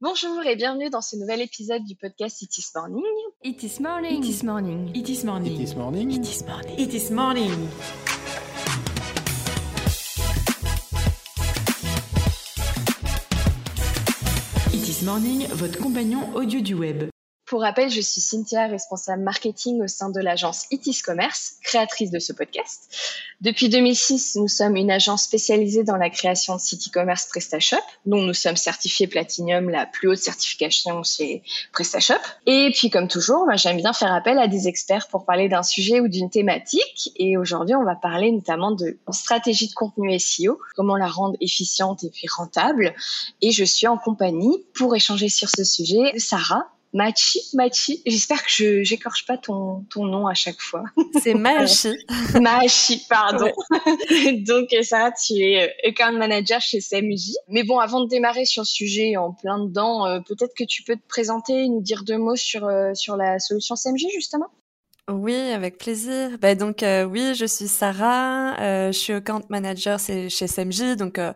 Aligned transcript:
Bonjour 0.00 0.44
et 0.44 0.54
bienvenue 0.54 0.90
dans 0.90 1.00
ce 1.00 1.16
nouvel 1.16 1.40
épisode 1.40 1.82
du 1.82 1.96
podcast 1.96 2.40
It 2.40 2.56
is 2.56 2.66
Morning. 2.72 3.02
It 3.42 3.64
is 3.64 3.80
morning. 3.80 4.22
It 4.22 4.28
is 4.28 4.44
morning. 4.44 4.90
It 4.94 5.08
is 5.08 5.24
morning. 5.24 5.56
It 5.56 5.60
is 5.60 5.74
morning. 5.74 6.10
It 6.12 6.24
is 6.24 6.44
morning. 6.44 6.78
It 6.78 6.94
is 6.94 7.10
morning. 7.10 7.68
It 14.72 14.88
is 14.88 15.02
morning, 15.04 15.48
votre 15.48 15.80
compagnon 15.80 16.32
audio 16.36 16.60
du 16.60 16.74
web. 16.74 17.10
Pour 17.48 17.62
rappel, 17.62 17.88
je 17.88 18.02
suis 18.02 18.20
Cynthia, 18.20 18.66
responsable 18.66 19.22
marketing 19.22 19.82
au 19.82 19.88
sein 19.88 20.10
de 20.10 20.20
l'agence 20.20 20.66
Itis 20.70 21.00
Commerce, 21.00 21.54
créatrice 21.62 22.10
de 22.10 22.18
ce 22.18 22.34
podcast. 22.34 22.94
Depuis 23.40 23.70
2006, 23.70 24.36
nous 24.36 24.48
sommes 24.48 24.76
une 24.76 24.90
agence 24.90 25.22
spécialisée 25.22 25.82
dans 25.82 25.96
la 25.96 26.10
création 26.10 26.56
de 26.56 26.60
sites 26.60 26.88
e-commerce 26.88 27.24
PrestaShop, 27.24 27.78
dont 28.04 28.20
nous 28.20 28.34
sommes 28.34 28.56
certifiés 28.56 29.06
Platinum, 29.06 29.70
la 29.70 29.86
plus 29.86 30.08
haute 30.08 30.18
certification 30.18 31.02
chez 31.02 31.42
PrestaShop. 31.72 32.20
Et 32.44 32.70
puis, 32.74 32.90
comme 32.90 33.08
toujours, 33.08 33.46
j'aime 33.54 33.78
bien 33.78 33.94
faire 33.94 34.12
appel 34.12 34.38
à 34.38 34.46
des 34.46 34.68
experts 34.68 35.08
pour 35.08 35.24
parler 35.24 35.48
d'un 35.48 35.62
sujet 35.62 36.00
ou 36.00 36.08
d'une 36.08 36.28
thématique. 36.28 37.12
Et 37.16 37.38
aujourd'hui, 37.38 37.76
on 37.76 37.84
va 37.84 37.96
parler 37.96 38.30
notamment 38.30 38.72
de 38.72 38.98
stratégie 39.10 39.68
de 39.68 39.74
contenu 39.74 40.18
SEO, 40.18 40.60
comment 40.76 40.96
la 40.96 41.08
rendre 41.08 41.38
efficiente 41.40 42.04
et 42.04 42.10
puis 42.10 42.28
rentable. 42.28 42.94
Et 43.40 43.52
je 43.52 43.64
suis 43.64 43.86
en 43.86 43.96
compagnie 43.96 44.66
pour 44.74 44.94
échanger 44.94 45.30
sur 45.30 45.48
ce 45.48 45.64
sujet 45.64 46.12
Sarah, 46.18 46.66
Machi, 46.94 47.40
Machi, 47.52 48.02
j'espère 48.06 48.42
que 48.42 48.50
je 48.50 48.82
j'écorche 48.82 49.26
pas 49.26 49.36
ton, 49.36 49.84
ton 49.90 50.06
nom 50.06 50.26
à 50.26 50.34
chaque 50.34 50.60
fois. 50.60 50.84
C'est 51.22 51.34
Machi. 51.34 51.92
Machi, 52.40 53.02
pardon. 53.08 53.52
Donc 54.46 54.74
Sarah, 54.82 55.12
tu 55.12 55.34
es 55.34 55.64
euh, 55.64 55.88
account 55.88 56.16
manager 56.16 56.60
chez 56.60 56.80
CMJ. 56.80 57.32
Mais 57.48 57.62
bon, 57.62 57.78
avant 57.78 58.00
de 58.00 58.08
démarrer 58.08 58.46
sur 58.46 58.62
le 58.62 58.66
sujet 58.66 59.16
en 59.16 59.32
plein 59.32 59.58
dedans, 59.58 60.06
euh, 60.06 60.20
peut-être 60.20 60.54
que 60.56 60.64
tu 60.64 60.82
peux 60.82 60.96
te 60.96 61.06
présenter, 61.06 61.68
nous 61.68 61.82
dire 61.82 62.04
deux 62.04 62.18
mots 62.18 62.36
sur 62.36 62.64
euh, 62.64 62.94
sur 62.94 63.16
la 63.16 63.38
solution 63.38 63.76
CMJ 63.76 64.06
justement. 64.14 64.48
Oui, 65.10 65.34
avec 65.34 65.78
plaisir. 65.78 66.36
Bah, 66.38 66.54
donc 66.54 66.84
oui, 66.84 67.34
je 67.34 67.46
suis 67.46 67.66
Sarah, 67.66 68.90
je 68.90 68.98
suis 68.98 69.14
account 69.14 69.40
manager 69.48 69.98
chez 69.98 70.28
CMJ, 70.28 70.96
donc 70.96 71.18
euh, 71.18 71.32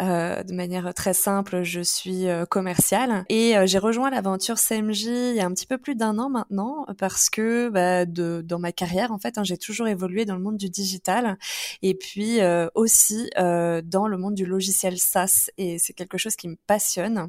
de 0.00 0.52
manière 0.52 0.92
très 0.94 1.14
simple, 1.14 1.62
je 1.62 1.80
suis 1.80 2.28
euh, 2.28 2.44
commerciale. 2.46 3.24
Et 3.28 3.56
euh, 3.56 3.66
j'ai 3.66 3.78
rejoint 3.78 4.10
l'aventure 4.10 4.58
CMJ 4.58 5.04
il 5.04 5.34
y 5.36 5.40
a 5.40 5.46
un 5.46 5.52
petit 5.52 5.66
peu 5.66 5.78
plus 5.78 5.94
d'un 5.94 6.18
an 6.18 6.28
maintenant 6.28 6.86
parce 6.98 7.30
que 7.30 7.68
bah, 7.68 8.04
de, 8.04 8.42
dans 8.44 8.58
ma 8.58 8.72
carrière, 8.72 9.12
en 9.12 9.18
fait, 9.18 9.38
hein, 9.38 9.44
j'ai 9.44 9.56
toujours 9.56 9.86
évolué 9.86 10.24
dans 10.24 10.34
le 10.34 10.42
monde 10.42 10.56
du 10.56 10.68
digital. 10.68 11.38
Et 11.82 11.94
puis 11.94 12.40
aussi 12.74 13.30
dans 13.36 14.06
le 14.08 14.16
monde 14.16 14.34
du 14.34 14.46
logiciel 14.46 14.98
SaaS. 14.98 15.50
Et 15.58 15.78
c'est 15.78 15.92
quelque 15.92 16.18
chose 16.18 16.36
qui 16.36 16.48
me 16.48 16.56
passionne. 16.66 17.28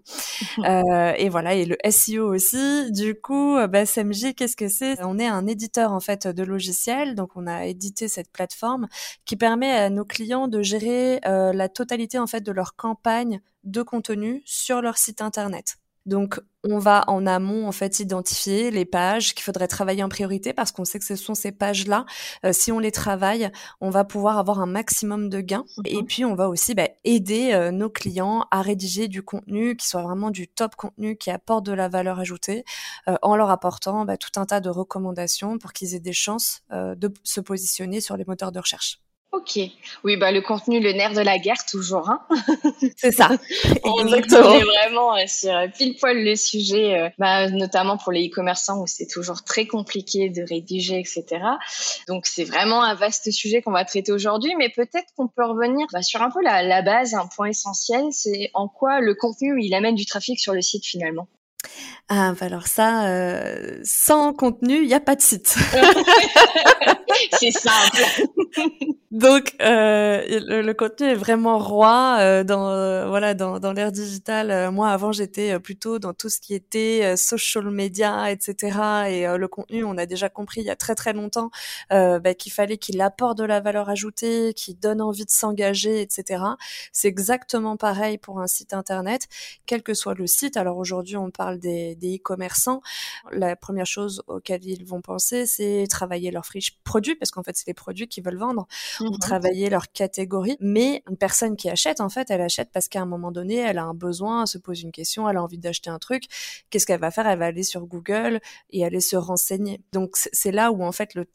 et 1.18 1.30
voilà, 1.30 1.54
et 1.56 1.66
le 1.66 1.78
SEO 1.90 2.34
aussi. 2.34 2.92
Du 2.92 3.16
coup, 3.16 3.58
bah, 3.70 3.86
CMJ, 3.86 4.34
qu'est-ce 4.36 4.56
que 4.56 4.68
c'est? 4.68 5.02
On 5.04 5.20
est 5.20 5.28
un 5.28 5.48
éditeur 5.48 5.92
en 5.92 6.00
fait 6.00 6.28
de 6.28 6.44
logiciels, 6.44 7.16
donc 7.16 7.32
on 7.36 7.48
a 7.48 7.66
édité 7.66 8.08
cette 8.08 8.32
plateforme 8.32 8.88
qui 9.26 9.36
permet 9.36 9.72
à 9.72 9.90
nos 9.90 10.06
clients 10.06 10.48
de 10.48 10.62
gérer 10.62 11.20
la 11.24 11.70
totalité 11.70 12.20
en 12.20 12.28
fait 12.28 12.42
de 12.42 12.52
leur 12.56 12.76
campagne 12.76 13.42
de 13.64 13.82
contenu 13.82 14.42
sur 14.46 14.82
leur 14.82 14.98
site 14.98 15.22
internet. 15.22 15.78
Donc, 16.06 16.40
on 16.64 16.78
va 16.78 17.04
en 17.08 17.26
amont 17.26 17.68
en 17.68 17.72
fait 17.72 18.00
identifier 18.00 18.70
les 18.70 18.86
pages 18.86 19.34
qu'il 19.34 19.44
faudrait 19.44 19.68
travailler 19.68 20.04
en 20.04 20.10
priorité 20.10 20.54
parce 20.54 20.72
qu'on 20.72 20.86
sait 20.86 21.00
que 21.00 21.06
ce 21.06 21.16
sont 21.16 21.34
ces 21.34 21.52
pages-là. 21.52 22.06
Euh, 22.46 22.54
si 22.54 22.72
on 22.72 22.78
les 22.78 22.92
travaille, 22.92 23.52
on 23.82 23.90
va 23.90 24.04
pouvoir 24.04 24.38
avoir 24.38 24.60
un 24.60 24.68
maximum 24.68 25.30
de 25.30 25.42
gains. 25.42 25.66
Mhm. 25.78 25.84
Et 25.86 26.04
puis, 26.04 26.24
on 26.24 26.36
va 26.36 26.48
aussi 26.48 26.76
bah, 26.76 26.90
aider 27.06 27.54
euh, 27.54 27.72
nos 27.72 27.90
clients 27.90 28.46
à 28.52 28.62
rédiger 28.62 29.08
du 29.08 29.24
contenu 29.24 29.76
qui 29.76 29.88
soit 29.88 30.04
vraiment 30.04 30.30
du 30.30 30.48
top 30.48 30.76
contenu 30.76 31.18
qui 31.18 31.32
apporte 31.32 31.66
de 31.66 31.74
la 31.74 31.88
valeur 31.88 32.20
ajoutée, 32.20 32.66
euh, 33.08 33.16
en 33.24 33.36
leur 33.36 33.50
apportant 33.50 34.06
bah, 34.06 34.18
tout 34.18 34.40
un 34.40 34.46
tas 34.46 34.62
de 34.62 34.70
recommandations 34.70 35.58
pour 35.58 35.74
qu'ils 35.74 35.96
aient 35.96 36.00
des 36.00 36.14
chances 36.14 36.62
de 36.72 37.12
se 37.24 37.42
positionner 37.42 38.02
sur 38.02 38.16
les 38.18 38.26
moteurs 38.26 38.52
de 38.52 38.60
recherche. 38.60 39.00
Ok. 39.36 39.60
Oui, 40.06 40.16
bah 40.16 40.32
le 40.32 40.42
contenu, 40.42 40.80
le 40.80 40.94
nerf 40.94 41.14
de 41.14 41.20
la 41.20 41.38
guerre, 41.40 41.66
toujours. 41.70 42.10
Hein 42.10 42.22
c'est 42.96 43.12
ça. 43.12 43.30
Exactement. 44.00 44.50
On 44.50 44.60
est 44.60 44.64
vraiment 44.64 45.16
euh, 45.16 45.28
sur 45.28 45.54
pile 45.78 45.98
poil 45.98 46.24
le 46.24 46.36
sujet, 46.36 47.00
euh, 47.00 47.10
bah, 47.18 47.50
notamment 47.50 47.98
pour 47.98 48.14
les 48.14 48.28
e-commerçants 48.28 48.82
où 48.82 48.88
c'est 48.88 49.08
toujours 49.08 49.44
très 49.44 49.66
compliqué 49.66 50.30
de 50.30 50.42
rédiger, 50.42 51.00
etc. 51.00 51.26
Donc 52.08 52.28
c'est 52.28 52.46
vraiment 52.46 52.82
un 52.82 52.96
vaste 52.96 53.30
sujet 53.32 53.62
qu'on 53.62 53.72
va 53.72 53.84
traiter 53.84 54.14
aujourd'hui, 54.14 54.56
mais 54.58 54.70
peut-être 54.70 55.08
qu'on 55.18 55.28
peut 55.28 55.46
revenir 55.46 55.86
bah, 55.92 56.02
sur 56.02 56.22
un 56.22 56.32
peu 56.32 56.42
la, 56.42 56.64
la 56.64 56.82
base, 56.82 57.14
un 57.14 57.28
point 57.28 57.48
essentiel, 57.48 58.06
c'est 58.12 58.52
en 58.54 58.70
quoi 58.70 59.02
le 59.02 59.16
contenu 59.16 59.62
il 59.62 59.74
amène 59.74 59.96
du 59.96 60.06
trafic 60.06 60.40
sur 60.40 60.54
le 60.54 60.62
site 60.62 60.86
finalement. 60.86 61.28
Ah, 62.08 62.34
bah 62.40 62.46
alors 62.46 62.68
ça, 62.68 63.08
euh, 63.08 63.80
sans 63.84 64.34
contenu, 64.34 64.76
il 64.76 64.88
n'y 64.88 64.94
a 64.94 65.00
pas 65.00 65.16
de 65.16 65.22
site. 65.22 65.56
c'est 67.40 67.52
simple. 67.52 68.04
Donc 69.16 69.56
euh, 69.62 70.22
le, 70.28 70.74
contenu 70.74 71.08
est 71.08 71.16
vraiment 71.16 71.58
roi 71.58 72.18
euh, 72.20 72.44
dans 72.44 72.70
euh, 72.70 73.08
voilà 73.08 73.34
dans, 73.34 73.60
dans 73.60 73.72
l'ère 73.72 73.94
digitale. 73.94 74.72
moi 74.72 74.90
avant 74.90 75.14
j'étais 75.14 75.58
plutôt 75.58 76.00
dans 76.00 76.14
tout 76.14 76.28
ce 76.28 76.42
qui 76.42 76.54
était 76.54 77.16
social 77.16 77.70
media, 77.72 78.30
etc. 78.30 78.78
Et 79.08 79.38
le 79.38 79.48
contenu, 79.48 79.86
on 79.86 79.98
a 79.98 80.06
déjà 80.06 80.28
compris 80.28 80.62
il 80.62 80.68
y 80.68 80.70
a 80.70 80.76
très 80.76 80.96
très 80.96 81.14
longtemps 81.14 81.50
bah, 81.90 82.34
qu'il 82.38 82.52
fallait 82.52 82.78
qu'il 82.78 83.00
apporte 83.00 83.38
de 83.38 83.46
la 83.46 83.62
valeur 83.62 83.88
ajoutée, 83.90 84.54
qu'il 84.54 84.78
donne 84.78 85.02
envie 85.02 85.24
de 85.24 85.32
s'engager, 85.32 86.02
etc. 86.02 86.44
C'est 86.92 87.08
exactement 87.08 87.78
pareil 87.78 88.18
pour 88.18 88.42
un 88.42 88.48
site 88.48 88.74
internet, 88.74 89.30
quel 89.66 89.82
que 89.82 89.94
soit 89.94 90.16
le 90.16 90.28
site. 90.28 90.58
Alors 90.58 90.78
aujourd'hui 90.78 91.16
on 91.16 91.32
parle 91.32 91.55
des 91.58 91.96
e-commerçants. 92.04 92.82
La 93.32 93.56
première 93.56 93.86
chose 93.86 94.24
auquel 94.28 94.66
ils 94.66 94.86
vont 94.86 95.02
penser, 95.02 95.46
c'est 95.46 95.86
travailler 95.90 96.32
leur 96.32 96.46
friche 96.46 96.78
produit 96.84 97.16
parce 97.16 97.32
qu'en 97.32 97.44
fait 97.44 97.56
c'est 97.56 97.68
les 97.68 97.74
produits 97.74 98.08
qu'ils 98.08 98.24
veulent 98.24 98.38
vendre 98.38 98.68
ou 99.02 99.18
travailler 99.18 99.70
leur 99.70 99.92
catégorie. 99.92 100.58
Mais 100.60 101.04
une 101.10 101.18
personne 101.18 101.56
qui 101.56 101.70
achète, 101.70 102.02
en 102.02 102.10
fait, 102.10 102.30
elle 102.30 102.42
achète 102.42 102.70
parce 102.72 102.88
qu'à 102.88 103.02
un 103.02 103.06
moment 103.06 103.32
donné, 103.32 103.56
elle 103.56 103.78
a 103.78 103.84
un 103.84 103.94
besoin, 103.94 104.42
elle 104.42 104.48
se 104.48 104.58
pose 104.58 104.82
une 104.82 104.92
question, 104.92 105.30
elle 105.30 105.38
a 105.38 105.44
envie 105.44 105.58
d'acheter 105.58 105.90
un 105.90 106.00
truc. 106.00 106.24
Qu'est-ce 106.70 106.86
qu'elle 106.86 107.00
va 107.00 107.12
faire? 107.12 107.28
Elle 107.28 107.40
va 107.40 107.46
aller 107.46 107.64
sur 107.64 107.86
Google 107.86 108.40
et 108.72 108.86
aller 108.86 109.02
se 109.02 109.16
renseigner. 109.16 109.82
Donc 109.92 110.16
c'est 110.16 110.52
là 110.52 110.72
où 110.72 110.84
en 110.84 110.92
fait 110.92 111.16
le, 111.16 111.26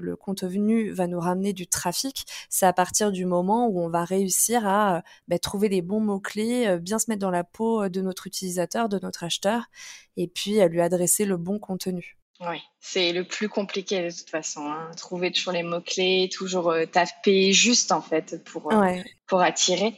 le, 0.00 0.16
contenu 0.16 0.90
va 0.90 1.06
nous 1.06 1.20
ramener 1.20 1.52
du 1.52 1.66
trafic. 1.66 2.26
C'est 2.48 2.66
à 2.66 2.72
partir 2.72 3.12
du 3.12 3.24
moment 3.24 3.68
où 3.68 3.80
on 3.80 3.88
va 3.88 4.04
réussir 4.04 4.66
à 4.66 5.02
bah, 5.28 5.38
trouver 5.38 5.68
les 5.68 5.82
bons 5.82 6.00
mots 6.00 6.20
clés, 6.20 6.66
euh, 6.66 6.78
bien 6.78 6.98
se 6.98 7.06
mettre 7.08 7.20
dans 7.20 7.30
la 7.30 7.44
peau 7.44 7.88
de 7.88 8.00
notre 8.00 8.26
utilisateur, 8.26 8.88
de 8.88 8.98
notre 8.98 9.24
acheteur, 9.24 9.57
et 10.16 10.28
puis 10.28 10.60
à 10.60 10.68
lui 10.68 10.80
adresser 10.80 11.24
le 11.24 11.36
bon 11.36 11.58
contenu. 11.58 12.18
Oui, 12.40 12.60
c'est 12.78 13.12
le 13.12 13.24
plus 13.24 13.48
compliqué 13.48 14.00
de 14.00 14.10
toute 14.16 14.30
façon. 14.30 14.60
Hein. 14.60 14.92
Trouver 14.96 15.32
toujours 15.32 15.52
les 15.52 15.64
mots-clés, 15.64 16.30
toujours 16.32 16.70
euh, 16.70 16.86
taper 16.86 17.52
juste 17.52 17.90
en 17.90 18.00
fait 18.00 18.44
pour, 18.44 18.72
euh, 18.72 18.94
pour 19.26 19.40
attirer. 19.40 19.94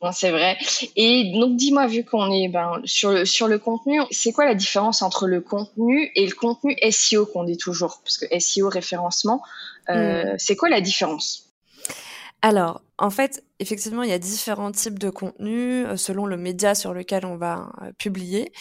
Bon, 0.00 0.12
c'est 0.12 0.30
vrai. 0.30 0.56
Et 0.94 1.32
donc 1.34 1.56
dis-moi, 1.56 1.88
vu 1.88 2.04
qu'on 2.04 2.30
est 2.30 2.48
ben, 2.48 2.80
sur, 2.84 3.10
le, 3.10 3.24
sur 3.24 3.48
le 3.48 3.58
contenu, 3.58 4.00
c'est 4.12 4.30
quoi 4.30 4.44
la 4.44 4.54
différence 4.54 5.02
entre 5.02 5.26
le 5.26 5.40
contenu 5.40 6.12
et 6.14 6.26
le 6.26 6.32
contenu 6.32 6.76
SEO 6.92 7.26
qu'on 7.26 7.42
dit 7.42 7.56
toujours? 7.56 8.00
Parce 8.04 8.18
que 8.18 8.38
SEO, 8.38 8.68
référencement, 8.68 9.42
euh, 9.88 10.34
mm. 10.34 10.36
c'est 10.38 10.54
quoi 10.54 10.68
la 10.68 10.80
différence? 10.80 11.49
Alors, 12.42 12.82
en 12.96 13.10
fait, 13.10 13.44
effectivement, 13.58 14.02
il 14.02 14.08
y 14.08 14.14
a 14.14 14.18
différents 14.18 14.72
types 14.72 14.98
de 14.98 15.10
contenus 15.10 15.86
euh, 15.86 15.96
selon 15.96 16.24
le 16.24 16.38
média 16.38 16.74
sur 16.74 16.94
lequel 16.94 17.26
on 17.26 17.36
va 17.36 17.70
euh, 17.82 17.92
publier. 17.98 18.52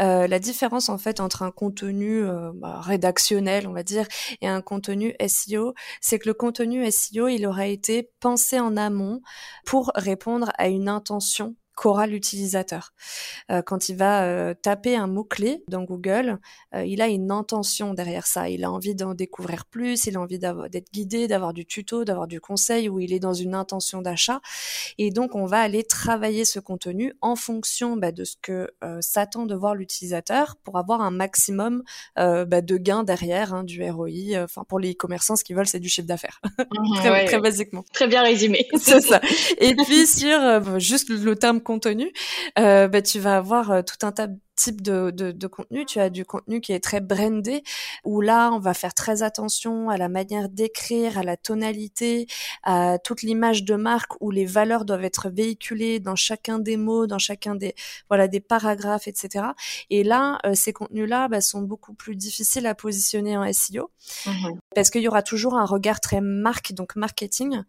Euh, 0.00 0.28
la 0.28 0.38
différence, 0.38 0.88
en 0.88 0.98
fait, 0.98 1.18
entre 1.18 1.42
un 1.42 1.50
contenu 1.50 2.24
bah, 2.54 2.80
rédactionnel, 2.80 3.66
on 3.66 3.72
va 3.72 3.82
dire, 3.82 4.06
et 4.40 4.48
un 4.48 4.60
contenu 4.60 5.14
SEO, 5.26 5.74
c'est 6.00 6.18
que 6.20 6.28
le 6.28 6.34
contenu 6.34 6.88
SEO, 6.90 7.28
il 7.28 7.46
aura 7.46 7.66
été 7.66 8.10
pensé 8.20 8.60
en 8.60 8.76
amont 8.76 9.22
pour 9.64 9.90
répondre 9.96 10.52
à 10.58 10.68
une 10.68 10.88
intention 10.88 11.56
qu'aura 11.76 12.06
l'utilisateur. 12.06 12.92
Euh, 13.52 13.62
quand 13.62 13.88
il 13.88 13.96
va 13.96 14.24
euh, 14.24 14.54
taper 14.54 14.96
un 14.96 15.06
mot-clé 15.06 15.62
dans 15.68 15.84
Google, 15.84 16.40
euh, 16.74 16.84
il 16.84 17.02
a 17.02 17.06
une 17.06 17.30
intention 17.30 17.92
derrière 17.94 18.26
ça. 18.26 18.48
Il 18.48 18.64
a 18.64 18.72
envie 18.72 18.94
d'en 18.94 19.14
découvrir 19.14 19.66
plus, 19.66 20.06
il 20.06 20.16
a 20.16 20.20
envie 20.20 20.38
d'être 20.38 20.92
guidé, 20.92 21.28
d'avoir 21.28 21.52
du 21.52 21.66
tuto, 21.66 22.04
d'avoir 22.04 22.26
du 22.26 22.40
conseil, 22.40 22.88
ou 22.88 22.98
il 22.98 23.12
est 23.12 23.20
dans 23.20 23.34
une 23.34 23.54
intention 23.54 24.00
d'achat. 24.00 24.40
Et 24.96 25.10
donc, 25.10 25.34
on 25.34 25.44
va 25.44 25.60
aller 25.60 25.84
travailler 25.84 26.46
ce 26.46 26.58
contenu 26.58 27.12
en 27.20 27.36
fonction 27.36 27.96
bah, 27.96 28.10
de 28.10 28.24
ce 28.24 28.36
que 28.40 28.70
s'attend 29.00 29.44
de 29.44 29.54
voir 29.54 29.74
l'utilisateur 29.74 30.56
pour 30.64 30.78
avoir 30.78 31.02
un 31.02 31.10
maximum 31.10 31.82
bah, 32.16 32.46
de 32.46 32.76
gains 32.78 33.04
derrière, 33.04 33.52
hein, 33.52 33.64
du 33.64 33.88
ROI. 33.88 34.42
Enfin, 34.42 34.64
pour 34.66 34.78
les 34.78 34.92
e-commerçants, 34.92 35.36
ce 35.36 35.44
qu'ils 35.44 35.56
veulent, 35.56 35.66
c'est 35.66 35.80
du 35.80 35.90
chiffre 35.90 36.08
d'affaires. 36.08 36.40
Mmh, 36.58 36.94
très, 36.96 37.24
très 37.26 37.40
basiquement. 37.40 37.84
Très 37.92 38.06
bien 38.06 38.22
résumé. 38.22 38.66
c'est 38.78 39.02
ça. 39.02 39.20
Et 39.58 39.74
puis, 39.76 40.06
sur 40.06 40.80
juste 40.80 41.10
le 41.10 41.36
terme 41.36 41.60
contenu, 41.66 42.12
euh, 42.58 42.88
bah, 42.88 43.02
tu 43.02 43.20
vas 43.20 43.36
avoir 43.36 43.70
euh, 43.70 43.82
tout 43.82 44.06
un 44.06 44.12
tas 44.12 44.28
types 44.56 44.82
de, 44.82 45.10
de, 45.10 45.32
de 45.32 45.46
contenu. 45.46 45.84
Tu 45.84 46.00
as 46.00 46.10
du 46.10 46.24
contenu 46.24 46.60
qui 46.60 46.72
est 46.72 46.80
très 46.80 47.00
brandé, 47.00 47.62
où 48.04 48.20
là, 48.20 48.50
on 48.52 48.58
va 48.58 48.74
faire 48.74 48.94
très 48.94 49.22
attention 49.22 49.90
à 49.90 49.96
la 49.96 50.08
manière 50.08 50.48
d'écrire, 50.48 51.18
à 51.18 51.22
la 51.22 51.36
tonalité, 51.36 52.26
à 52.62 52.98
toute 52.98 53.22
l'image 53.22 53.64
de 53.64 53.74
marque, 53.76 54.12
où 54.20 54.30
les 54.30 54.46
valeurs 54.46 54.84
doivent 54.84 55.04
être 55.04 55.28
véhiculées 55.28 56.00
dans 56.00 56.16
chacun 56.16 56.58
des 56.58 56.76
mots, 56.76 57.06
dans 57.06 57.18
chacun 57.18 57.54
des 57.54 57.74
voilà 58.08 58.28
des 58.28 58.40
paragraphes, 58.40 59.08
etc. 59.08 59.46
Et 59.90 60.02
là, 60.02 60.38
euh, 60.44 60.54
ces 60.54 60.72
contenus-là 60.72 61.28
bah, 61.28 61.40
sont 61.40 61.62
beaucoup 61.62 61.94
plus 61.94 62.16
difficiles 62.16 62.66
à 62.66 62.74
positionner 62.74 63.36
en 63.36 63.52
SEO 63.52 63.90
mmh 64.26 64.30
parce 64.74 64.90
qu'il 64.90 65.00
y 65.00 65.08
aura 65.08 65.22
toujours 65.22 65.54
un 65.56 65.64
regard 65.64 66.00
très 66.00 66.20
marque, 66.20 66.74
donc 66.74 66.96
marketing. 66.96 67.62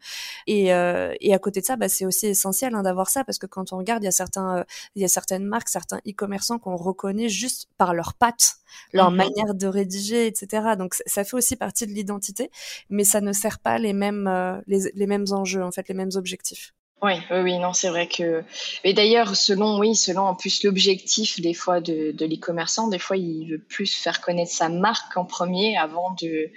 Et, 0.45 0.73
euh, 0.73 1.15
et 1.21 1.33
à 1.33 1.39
côté 1.39 1.61
de 1.61 1.65
ça, 1.65 1.77
bah, 1.77 1.87
c'est 1.87 2.05
aussi 2.05 2.27
essentiel 2.27 2.75
hein, 2.75 2.83
d'avoir 2.83 3.09
ça 3.09 3.23
parce 3.23 3.37
que 3.37 3.45
quand 3.45 3.71
on 3.71 3.77
regarde, 3.77 4.03
il 4.03 4.07
y 4.07 4.09
a 4.09 4.11
certains, 4.11 4.57
euh, 4.57 4.63
il 4.95 5.01
y 5.01 5.05
a 5.05 5.07
certaines 5.07 5.45
marques, 5.45 5.69
certains 5.69 5.99
e-commerçants 6.05 6.59
reconnaît 6.77 7.29
juste 7.29 7.69
par 7.77 7.93
leurs 7.93 8.13
pattes, 8.13 8.57
leur 8.93 9.11
mmh 9.11 9.15
manière 9.15 9.55
de 9.55 9.67
rédiger, 9.67 10.27
etc. 10.27 10.75
Donc 10.77 10.95
ça 11.05 11.23
fait 11.23 11.35
aussi 11.35 11.55
partie 11.55 11.85
de 11.87 11.91
l'identité, 11.91 12.51
mais 12.89 13.03
ça 13.03 13.21
ne 13.21 13.33
sert 13.33 13.59
pas 13.59 13.77
les 13.77 13.93
mêmes, 13.93 14.61
les, 14.67 14.91
les 14.93 15.07
mêmes 15.07 15.25
enjeux 15.31 15.63
en 15.63 15.71
fait, 15.71 15.87
les 15.89 15.95
mêmes 15.95 16.11
objectifs. 16.15 16.73
Oui, 17.03 17.13
oui, 17.29 17.37
oui, 17.43 17.59
non, 17.59 17.73
c'est 17.73 17.89
vrai 17.89 18.07
que. 18.07 18.43
Mais 18.83 18.91
d'ailleurs, 18.91 19.35
selon, 19.35 19.77
oui, 19.77 19.95
selon 19.95 20.23
en 20.23 20.33
plus 20.33 20.63
l'objectif 20.63 21.39
des 21.39 21.53
fois 21.53 21.79
de, 21.79 22.11
de 22.11 22.25
l'e-commerçant, 22.25 22.87
des 22.87 22.97
fois 22.97 23.17
il 23.17 23.51
veut 23.51 23.59
plus 23.59 23.93
faire 23.93 24.19
connaître 24.19 24.51
sa 24.51 24.67
marque 24.67 25.15
en 25.15 25.23
premier 25.23 25.77
avant 25.77 26.15
de, 26.19 26.49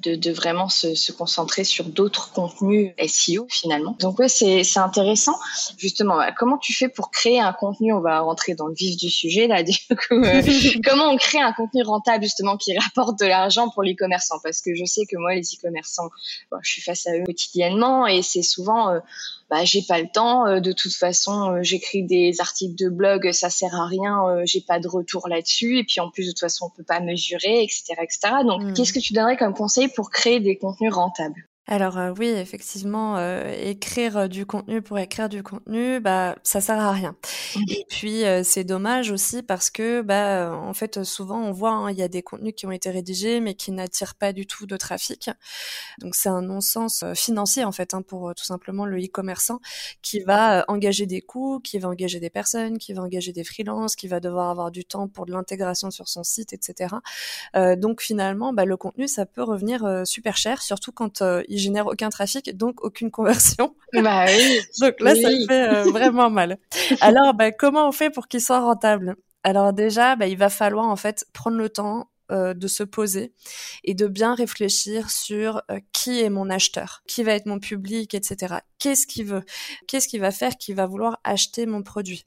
de, 0.00 0.14
de 0.14 0.30
vraiment 0.30 0.68
se, 0.68 0.94
se, 0.94 1.10
concentrer 1.10 1.64
sur 1.64 1.86
d'autres 1.86 2.32
contenus 2.32 2.92
SEO 3.06 3.46
finalement. 3.48 3.96
Donc 3.98 4.18
ouais, 4.18 4.28
c'est 4.28 4.62
c'est 4.62 4.78
intéressant. 4.78 5.38
Justement, 5.78 6.16
bah, 6.16 6.32
comment 6.32 6.58
tu 6.58 6.74
fais 6.74 6.90
pour 6.90 7.10
créer 7.10 7.40
un 7.40 7.54
contenu? 7.54 7.94
On 7.94 8.00
va 8.00 8.20
rentrer 8.20 8.54
dans 8.54 8.66
le 8.66 8.74
vif 8.74 8.98
du 8.98 9.08
sujet 9.08 9.46
là. 9.46 9.62
Du 9.68 9.96
coup, 9.96 10.22
euh, 10.22 10.42
comment 10.84 11.10
on 11.10 11.16
crée 11.16 11.40
un 11.40 11.54
contenu 11.54 11.82
rentable 11.82 12.24
justement 12.24 12.58
qui 12.58 12.76
rapporte 12.78 13.18
de 13.18 13.24
l'argent 13.24 13.70
pour 13.70 13.82
l'e-commerçant? 13.82 14.36
Parce 14.42 14.60
que 14.60 14.74
je 14.74 14.84
sais 14.84 15.06
que 15.06 15.16
moi, 15.16 15.34
les 15.34 15.42
e-commerçants, 15.42 16.10
je 16.60 16.70
suis 16.70 16.82
face 16.82 17.06
à 17.06 17.16
eux 17.16 17.24
quotidiennement 17.24 18.06
et 18.06 18.20
c'est 18.20 18.42
souvent 18.42 18.90
euh, 18.90 19.00
bah 19.50 19.64
j'ai 19.64 19.82
pas 19.82 20.00
le 20.00 20.08
temps 20.12 20.46
euh, 20.46 20.60
de 20.60 20.72
toute 20.72 20.94
façon 20.94 21.52
euh, 21.52 21.62
j'écris 21.62 22.02
des 22.02 22.40
articles 22.40 22.74
de 22.76 22.88
blog 22.90 23.32
ça 23.32 23.50
sert 23.50 23.74
à 23.74 23.86
rien 23.86 24.22
euh, 24.28 24.42
j'ai 24.44 24.60
pas 24.60 24.78
de 24.78 24.88
retour 24.88 25.28
là-dessus. 25.28 25.78
Et 25.78 25.84
puis 25.84 26.00
en 26.00 26.10
plus 26.10 26.26
de 26.26 26.30
toute 26.30 26.40
façon 26.40 26.66
on 26.66 26.76
peut 26.76 26.84
pas 26.84 27.00
mesurer 27.00 27.62
etc 27.62 27.94
etc 28.02 28.34
donc 28.44 28.62
mmh. 28.62 28.72
qu'est-ce 28.74 28.92
que 28.92 28.98
tu 28.98 29.12
donnerais 29.12 29.36
comme 29.36 29.54
conseil 29.54 29.88
pour 29.88 30.10
créer 30.10 30.40
des 30.40 30.58
contenus 30.58 30.92
rentables? 30.92 31.48
Alors 31.70 31.98
euh, 31.98 32.14
oui, 32.18 32.28
effectivement, 32.28 33.18
euh, 33.18 33.52
écrire 33.60 34.16
euh, 34.16 34.26
du 34.26 34.46
contenu 34.46 34.80
pour 34.80 34.98
écrire 34.98 35.28
du 35.28 35.42
contenu, 35.42 36.00
bah 36.00 36.34
ça 36.42 36.62
sert 36.62 36.80
à 36.80 36.92
rien. 36.92 37.14
Mmh. 37.54 37.60
Et 37.68 37.86
puis 37.90 38.22
c'est 38.42 38.64
dommage 38.64 39.10
aussi 39.10 39.42
parce 39.42 39.68
que 39.68 40.00
bah 40.00 40.50
en 40.50 40.72
fait 40.72 41.04
souvent 41.04 41.38
on 41.42 41.52
voit 41.52 41.72
hein, 41.72 41.90
il 41.90 41.98
y 41.98 42.02
a 42.02 42.08
des 42.08 42.22
contenus 42.22 42.54
qui 42.56 42.64
ont 42.64 42.70
été 42.70 42.88
rédigés 42.90 43.40
mais 43.40 43.54
qui 43.54 43.70
n'attirent 43.70 44.14
pas 44.14 44.32
du 44.32 44.46
tout 44.46 44.66
de 44.66 44.76
trafic. 44.78 45.30
Donc 46.00 46.14
c'est 46.14 46.30
un 46.30 46.40
non-sens 46.40 47.04
financier 47.14 47.64
en 47.64 47.72
fait 47.72 47.92
hein, 47.92 48.00
pour 48.00 48.34
tout 48.34 48.44
simplement 48.44 48.86
le 48.86 48.98
e-commerçant 48.98 49.60
qui 50.00 50.20
va 50.20 50.64
engager 50.68 51.04
des 51.04 51.20
coûts, 51.20 51.60
qui 51.60 51.78
va 51.78 51.88
engager 51.88 52.18
des 52.18 52.30
personnes, 52.30 52.78
qui 52.78 52.94
va 52.94 53.02
engager 53.02 53.32
des 53.32 53.44
freelances, 53.44 53.94
qui 53.94 54.08
va 54.08 54.20
devoir 54.20 54.48
avoir 54.48 54.70
du 54.70 54.86
temps 54.86 55.06
pour 55.06 55.26
de 55.26 55.32
l'intégration 55.32 55.90
sur 55.90 56.08
son 56.08 56.24
site, 56.24 56.54
etc. 56.54 56.94
donc 57.76 58.00
finalement, 58.00 58.54
bah, 58.54 58.64
le 58.64 58.76
contenu 58.78 59.06
ça 59.06 59.26
peut 59.26 59.42
revenir 59.42 60.02
super 60.06 60.36
cher, 60.38 60.62
surtout 60.62 60.92
quand 60.92 61.22
il 61.48 61.57
génère 61.58 61.86
aucun 61.86 62.08
trafic, 62.08 62.56
donc 62.56 62.82
aucune 62.84 63.10
conversion. 63.10 63.74
Bah 63.92 64.26
oui. 64.26 64.60
donc 64.80 65.00
là, 65.00 65.14
ça 65.14 65.28
fait 65.46 65.68
euh, 65.68 65.90
vraiment 65.90 66.30
mal. 66.30 66.58
Alors, 67.00 67.34
bah, 67.34 67.52
comment 67.52 67.88
on 67.88 67.92
fait 67.92 68.10
pour 68.10 68.28
qu'il 68.28 68.40
soit 68.40 68.60
rentable? 68.60 69.16
Alors 69.44 69.72
déjà, 69.72 70.16
bah, 70.16 70.26
il 70.26 70.36
va 70.36 70.48
falloir 70.48 70.86
en 70.86 70.96
fait 70.96 71.26
prendre 71.32 71.56
le 71.56 71.68
temps 71.68 72.08
euh, 72.30 72.52
de 72.52 72.68
se 72.68 72.82
poser 72.82 73.32
et 73.84 73.94
de 73.94 74.06
bien 74.06 74.34
réfléchir 74.34 75.10
sur 75.10 75.62
euh, 75.70 75.80
qui 75.92 76.20
est 76.20 76.28
mon 76.28 76.50
acheteur, 76.50 77.02
qui 77.06 77.22
va 77.22 77.32
être 77.32 77.46
mon 77.46 77.58
public, 77.58 78.14
etc. 78.14 78.56
Qu'est-ce 78.78 79.06
qu'il 79.06 79.24
veut 79.24 79.44
Qu'est-ce 79.86 80.08
qu'il 80.08 80.20
va 80.20 80.30
faire 80.30 80.58
Qui 80.58 80.74
va 80.74 80.86
vouloir 80.86 81.18
acheter 81.24 81.64
mon 81.64 81.82
produit? 81.82 82.26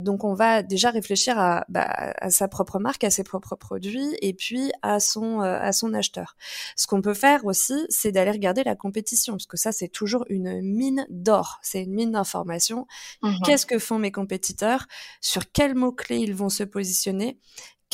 Donc 0.00 0.24
on 0.24 0.34
va 0.34 0.62
déjà 0.62 0.90
réfléchir 0.90 1.38
à, 1.38 1.64
bah, 1.68 1.86
à, 1.88 2.30
sa 2.30 2.48
propre 2.48 2.80
marque, 2.80 3.04
à 3.04 3.10
ses 3.10 3.22
propres 3.22 3.54
produits 3.54 4.16
et 4.20 4.34
puis 4.34 4.72
à 4.82 4.98
son 4.98 5.42
euh, 5.42 5.58
à 5.60 5.72
son 5.72 5.94
acheteur. 5.94 6.36
Ce 6.74 6.88
qu'on 6.88 7.00
peut 7.00 7.14
faire 7.14 7.44
aussi, 7.44 7.86
c'est 7.88 8.10
d'aller 8.10 8.32
regarder 8.32 8.64
la 8.64 8.74
compétition 8.74 9.34
parce 9.34 9.46
que 9.46 9.56
ça 9.56 9.70
c'est 9.70 9.88
toujours 9.88 10.24
une 10.28 10.60
mine 10.60 11.06
d'or, 11.08 11.60
c'est 11.62 11.84
une 11.84 11.94
mine 11.94 12.10
d'informations. 12.10 12.86
Mmh 13.22 13.36
Qu'est-ce 13.44 13.66
que 13.66 13.78
font 13.78 14.00
mes 14.00 14.10
compétiteurs? 14.10 14.86
Sur 15.20 15.50
quels 15.52 15.76
mots 15.76 15.92
clés 15.92 16.18
ils 16.18 16.34
vont 16.34 16.48
se 16.48 16.64
positionner? 16.64 17.38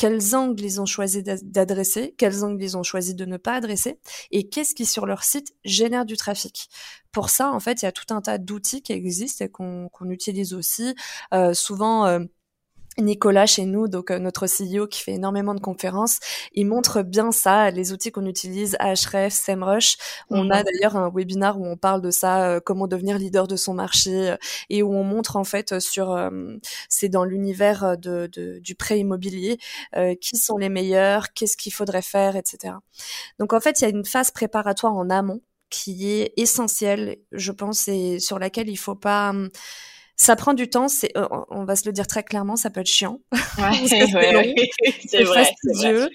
Quels 0.03 0.35
angles 0.35 0.61
ils 0.61 0.81
ont 0.81 0.85
choisi 0.85 1.23
d'adresser, 1.23 2.13
quels 2.17 2.43
angles 2.43 2.61
ils 2.61 2.75
ont 2.75 2.83
choisi 2.83 3.15
de 3.15 3.23
ne 3.23 3.37
pas 3.37 3.53
adresser, 3.53 4.01
et 4.31 4.49
qu'est-ce 4.49 4.75
qui 4.75 4.85
sur 4.85 5.05
leur 5.05 5.23
site 5.23 5.55
génère 5.63 6.03
du 6.03 6.17
trafic. 6.17 6.67
Pour 7.13 7.29
ça, 7.29 7.53
en 7.53 7.61
fait, 7.61 7.81
il 7.81 7.85
y 7.85 7.87
a 7.87 7.93
tout 7.93 8.13
un 8.13 8.19
tas 8.19 8.37
d'outils 8.37 8.81
qui 8.81 8.91
existent 8.91 9.45
et 9.45 9.47
qu'on 9.47 10.09
utilise 10.09 10.53
aussi. 10.53 10.93
Euh, 11.33 11.53
souvent, 11.53 12.05
euh, 12.05 12.19
Nicolas 12.97 13.45
chez 13.45 13.65
nous, 13.65 13.87
donc 13.87 14.11
euh, 14.11 14.19
notre 14.19 14.45
CEO 14.45 14.87
qui 14.87 15.01
fait 15.01 15.13
énormément 15.13 15.55
de 15.55 15.59
conférences, 15.59 16.19
il 16.53 16.67
montre 16.67 17.01
bien 17.01 17.31
ça, 17.31 17.71
les 17.71 17.91
outils 17.91 18.11
qu'on 18.11 18.25
utilise, 18.25 18.75
Ahref, 18.79 19.33
SEMrush. 19.33 19.97
On 20.29 20.49
a 20.49 20.59
mhm. 20.59 20.63
d'ailleurs 20.63 20.95
un 20.95 21.11
webinar 21.13 21.59
où 21.59 21.65
on 21.65 21.77
parle 21.77 22.01
de 22.01 22.11
ça, 22.11 22.49
euh, 22.49 22.59
comment 22.59 22.87
devenir 22.87 23.17
leader 23.17 23.47
de 23.47 23.55
son 23.55 23.73
marché, 23.73 24.31
euh, 24.31 24.37
et 24.69 24.83
où 24.83 24.93
on 24.93 25.03
montre 25.03 25.35
en 25.35 25.43
fait 25.43 25.79
sur, 25.79 26.29
c'est 26.89 27.09
dans 27.09 27.23
l'univers 27.23 27.97
de, 27.97 28.27
de, 28.31 28.59
du 28.59 28.75
prêt 28.75 28.99
immobilier, 28.99 29.57
qui 30.21 30.37
sont 30.37 30.57
les 30.57 30.69
meilleurs, 30.69 31.33
qu'est-ce 31.33 31.57
qu'il 31.57 31.73
faudrait 31.73 32.01
faire, 32.01 32.35
etc. 32.35 32.75
Donc 33.39 33.53
en 33.53 33.59
fait, 33.59 33.81
il 33.81 33.83
y 33.83 33.87
a 33.87 33.89
une 33.89 34.05
phase 34.05 34.31
préparatoire 34.31 34.93
en 34.93 35.09
amont 35.09 35.41
qui 35.69 36.11
est 36.11 36.33
essentielle, 36.37 37.17
je 37.31 37.51
pense, 37.51 37.87
et 37.87 38.19
sur 38.19 38.37
laquelle 38.37 38.69
il 38.69 38.77
faut 38.77 38.95
pas 38.95 39.31
hum, 39.31 39.49
ça 40.15 40.35
prend 40.35 40.53
du 40.53 40.69
temps, 40.69 40.87
c'est, 40.87 41.15
euh, 41.17 41.27
on 41.49 41.65
va 41.65 41.75
se 41.75 41.85
le 41.85 41.91
dire 41.91 42.07
très 42.07 42.23
clairement, 42.23 42.55
ça 42.55 42.69
peut 42.69 42.81
être 42.81 42.87
chiant. 42.87 43.19
Ouais, 43.31 43.87
c'est 43.87 45.23
vrai, 45.23 45.45
fastidieux, 45.45 46.09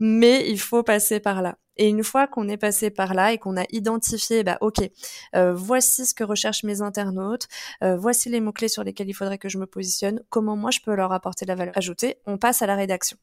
mais 0.00 0.48
il 0.48 0.58
faut 0.58 0.82
passer 0.82 1.20
par 1.20 1.42
là. 1.42 1.56
Et 1.76 1.88
une 1.88 2.04
fois 2.04 2.26
qu'on 2.26 2.48
est 2.48 2.56
passé 2.56 2.90
par 2.90 3.14
là 3.14 3.32
et 3.32 3.38
qu'on 3.38 3.56
a 3.56 3.64
identifié, 3.70 4.44
bah 4.44 4.58
ok, 4.60 4.78
euh, 5.34 5.54
voici 5.54 6.04
ce 6.04 6.14
que 6.14 6.22
recherchent 6.22 6.64
mes 6.64 6.82
internautes, 6.82 7.48
euh, 7.82 7.96
voici 7.96 8.28
les 8.28 8.40
mots 8.40 8.52
clés 8.52 8.68
sur 8.68 8.84
lesquels 8.84 9.08
il 9.08 9.14
faudrait 9.14 9.38
que 9.38 9.48
je 9.48 9.58
me 9.58 9.66
positionne, 9.66 10.20
comment 10.28 10.54
moi 10.54 10.70
je 10.70 10.80
peux 10.80 10.94
leur 10.94 11.12
apporter 11.12 11.46
de 11.46 11.50
la 11.50 11.54
valeur 11.54 11.76
ajoutée, 11.76 12.16
on 12.26 12.36
passe 12.36 12.60
à 12.60 12.66
la 12.66 12.76
rédaction. 12.76 13.16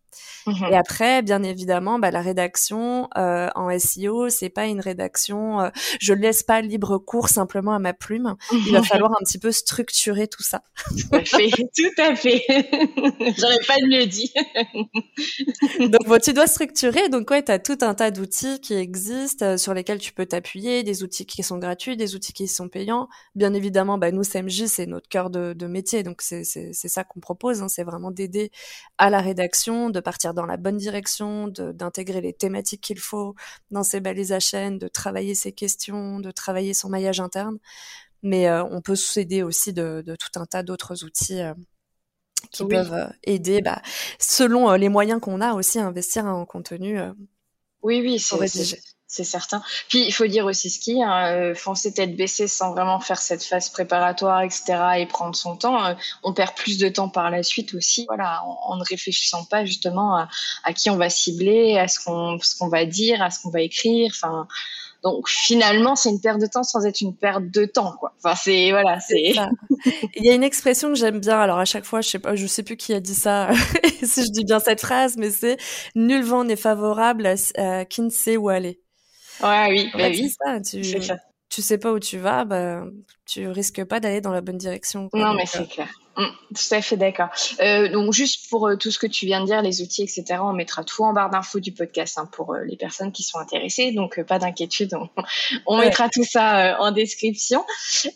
Mmh 0.48 0.54
et 0.72 0.76
après, 0.76 1.22
bien 1.22 1.44
évidemment, 1.44 2.00
bah, 2.00 2.12
la 2.12 2.22
rédaction 2.22 3.08
euh, 3.18 3.48
en 3.56 3.78
SEO, 3.78 4.30
c'est 4.30 4.50
pas 4.50 4.66
une 4.66 4.82
rédaction, 4.82 5.62
euh, 5.62 5.70
je 6.00 6.14
laisse 6.14 6.44
pas 6.44 6.62
libre 6.62 6.98
cours 6.98 7.30
simplement 7.30 7.74
à 7.74 7.80
ma 7.80 7.94
plume. 7.94 8.36
Il 8.52 8.72
va 8.72 8.84
falloir 8.84 9.12
un 9.12 9.24
petit 9.24 9.38
peu 9.38 9.52
structurer 9.52 10.28
tout 10.28 10.44
ça. 10.44 10.62
Tout 10.90 11.16
à 11.16 11.24
fait, 11.24 11.50
tout 11.78 12.02
à 12.02 12.16
fait. 12.16 12.44
J'aurais 13.38 13.60
pas 13.68 13.78
mieux 13.88 14.06
dit. 14.06 14.34
donc 15.80 16.08
bon, 16.08 16.20
tu 16.20 16.34
dois 16.34 16.48
structurer. 16.48 17.10
Donc 17.10 17.30
ouais, 17.32 17.50
as 17.50 17.60
tout 17.60 17.78
un 17.82 17.94
tas 17.94 18.12
d'outils 18.12 18.39
qui 18.62 18.74
existent, 18.74 19.46
euh, 19.46 19.58
sur 19.58 19.74
lesquels 19.74 20.00
tu 20.00 20.14
peux 20.14 20.26
t'appuyer, 20.26 20.84
des 20.84 21.04
outils 21.04 21.26
qui 21.26 21.44
sont 21.44 21.58
gratuits, 21.58 21.98
des 21.98 22.16
outils 22.16 22.34
qui 22.34 22.48
sont 22.48 22.70
payants. 22.70 23.08
Bien 23.36 23.54
évidemment, 23.54 23.98
bah, 23.98 24.12
nous, 24.12 24.24
CMJ, 24.24 24.66
c'est 24.66 24.86
notre 24.86 25.10
cœur 25.10 25.30
de, 25.30 25.54
de 25.54 25.68
métier, 25.68 26.04
donc 26.04 26.22
c'est 26.22 26.44
ça 26.74 27.04
qu'on 27.04 27.20
propose, 27.20 27.62
hein, 27.62 27.68
c'est 27.68 27.84
vraiment 27.84 28.12
d'aider 28.12 28.52
à 28.98 29.10
la 29.10 29.22
rédaction, 29.22 29.90
de 29.90 30.00
partir 30.00 30.34
dans 30.34 30.46
la 30.46 30.58
bonne 30.58 30.78
direction, 30.78 31.48
d'intégrer 31.48 32.22
les 32.22 32.34
thématiques 32.34 32.82
qu'il 32.82 33.00
faut 33.00 33.36
dans 33.72 33.84
ses 33.84 34.00
balises 34.00 34.32
à 34.32 34.40
chaîne, 34.40 34.78
de 34.78 34.88
travailler 34.88 35.36
ses 35.36 35.52
questions, 35.52 36.20
de 36.20 36.32
travailler 36.32 36.74
son 36.74 36.90
maillage 36.90 37.20
interne. 37.20 37.58
Mais 38.24 38.48
euh, 38.50 38.64
on 38.66 38.82
peut 38.82 38.96
s'aider 38.96 39.44
aussi 39.44 39.74
de, 39.74 40.04
de, 40.06 40.16
tout 40.16 40.40
un 40.40 40.46
tas 40.46 40.64
d'autres 40.64 41.04
outils. 41.04 41.42
Euh, 41.42 41.54
qui 42.52 42.66
peuvent 42.66 43.12
aider, 43.24 43.60
bah, 43.62 43.82
selon 44.18 44.72
les 44.74 44.88
moyens 44.88 45.20
qu'on 45.20 45.42
a 45.42 45.54
aussi 45.54 45.78
à 45.78 45.86
investir 45.86 46.26
en 46.26 46.46
contenu 46.46 46.98
oui, 47.82 48.02
oui, 48.02 48.20
c'est 49.12 49.24
certain. 49.24 49.64
Puis 49.88 50.06
il 50.06 50.12
faut 50.12 50.28
dire 50.28 50.46
aussi 50.46 50.70
ce 50.70 50.80
qui, 50.80 51.02
hein, 51.02 51.34
euh, 51.34 51.56
foncer 51.56 51.92
tête 51.92 52.16
baissée 52.16 52.48
sans 52.48 52.74
vraiment 52.74 53.00
faire 53.00 53.18
cette 53.18 53.44
phase 53.44 53.70
préparatoire, 53.70 54.44
etc., 54.44 55.00
et 55.00 55.06
prendre 55.08 55.36
son 55.36 55.58
temps, 55.58 55.84
euh, 55.84 55.96
on 56.22 56.32
perd 56.32 56.54
plus 56.56 56.78
de 56.78 56.90
temps 56.90 57.10
par 57.10 57.32
la 57.32 57.42
suite 57.42 57.74
aussi. 57.74 58.06
Voilà, 58.08 58.44
en, 58.44 58.78
ne 58.78 58.84
réfléchissant 58.84 59.46
pas 59.46 59.66
justement 59.66 60.16
à, 60.16 60.30
à, 60.64 60.74
qui 60.74 60.92
on 60.92 60.98
va 60.98 61.10
cibler, 61.10 61.80
à 61.80 61.88
ce 61.88 62.00
qu'on 62.00 62.38
ce 62.40 62.56
qu'on 62.56 62.70
va 62.70 62.86
dire, 62.86 63.22
à 63.24 63.32
ce 63.32 63.42
qu'on 63.42 63.50
va 63.50 63.62
écrire. 63.62 64.12
Enfin, 64.14 64.48
donc 65.04 65.30
finalement, 65.30 65.96
c'est 65.96 66.10
une 66.10 66.20
perte 66.20 66.40
de 66.40 66.46
temps 66.46 66.64
sans 66.64 66.86
être 66.86 67.00
une 67.02 67.16
perte 67.16 67.50
de 67.50 67.66
temps, 67.66 67.94
quoi. 68.00 68.14
Enfin, 68.18 68.36
c'est 68.36 68.72
voilà, 68.72 69.00
c'est. 69.00 69.34
Il 70.16 70.26
y 70.26 70.30
a 70.30 70.34
une 70.34 70.44
expression 70.44 70.90
que 70.90 70.96
j'aime 70.96 71.20
bien. 71.20 71.40
Alors 71.40 71.60
à 71.60 71.66
chaque 71.66 71.86
fois, 71.86 72.02
je 72.02 72.10
sais 72.10 72.20
pas, 72.20 72.36
je 72.36 72.48
sais 72.48 72.64
plus 72.64 72.76
qui 72.76 72.94
a 72.94 73.00
dit 73.00 73.16
ça, 73.16 73.50
si 74.04 74.26
je 74.26 74.32
dis 74.32 74.44
bien 74.44 74.60
cette 74.60 74.82
phrase, 74.82 75.16
mais 75.18 75.30
c'est 75.30 75.58
nul 75.96 76.24
vent 76.24 76.44
n'est 76.44 76.58
favorable 76.58 77.34
à, 77.58 77.86
qui 77.86 78.02
ne 78.02 78.10
sait 78.10 78.36
où 78.36 78.50
aller. 78.50 78.82
Ouais, 79.42 79.68
oui, 79.70 79.90
bah 79.94 80.10
oui. 80.10 80.30
Ça, 80.30 80.60
tu, 80.60 80.82
tu 81.50 81.62
sais 81.62 81.78
pas 81.78 81.94
où 81.94 82.00
tu 82.00 82.18
vas, 82.18 82.44
bah, 82.44 82.84
tu 83.26 83.48
risques 83.48 83.86
pas 83.86 84.02
d'aller 84.02 84.20
dans 84.20 84.34
la 84.34 84.42
bonne 84.42 84.58
direction. 84.58 85.10
Non, 85.14 85.34
mais 85.34 85.46
c'est 85.46 85.68
clair. 85.68 85.88
Mm, 86.20 86.26
tout 86.54 86.76
à 86.76 86.82
fait 86.82 86.98
d'accord. 86.98 87.30
Euh, 87.62 87.88
donc 87.88 88.12
juste 88.12 88.50
pour 88.50 88.68
euh, 88.68 88.76
tout 88.76 88.92
ce 88.92 89.00
que 89.00 89.08
tu 89.08 89.26
viens 89.26 89.40
de 89.40 89.46
dire, 89.46 89.62
les 89.62 89.82
outils, 89.82 90.04
etc., 90.04 90.42
on 90.42 90.52
mettra 90.52 90.84
tout 90.84 91.02
en 91.06 91.14
barre 91.14 91.30
d'infos 91.30 91.62
du 91.62 91.72
podcast 91.72 92.18
hein, 92.18 92.28
pour 92.30 92.54
euh, 92.54 92.66
les 92.66 92.76
personnes 92.76 93.14
qui 93.14 93.24
sont 93.24 93.38
intéressées. 93.40 93.94
Donc 93.94 94.22
pas 94.24 94.38
d'inquiétude, 94.38 94.94
on, 95.66 95.78
mettra 95.80 96.10
tout 96.10 96.26
ça 96.26 96.78
en 96.82 96.92
description. 96.92 97.66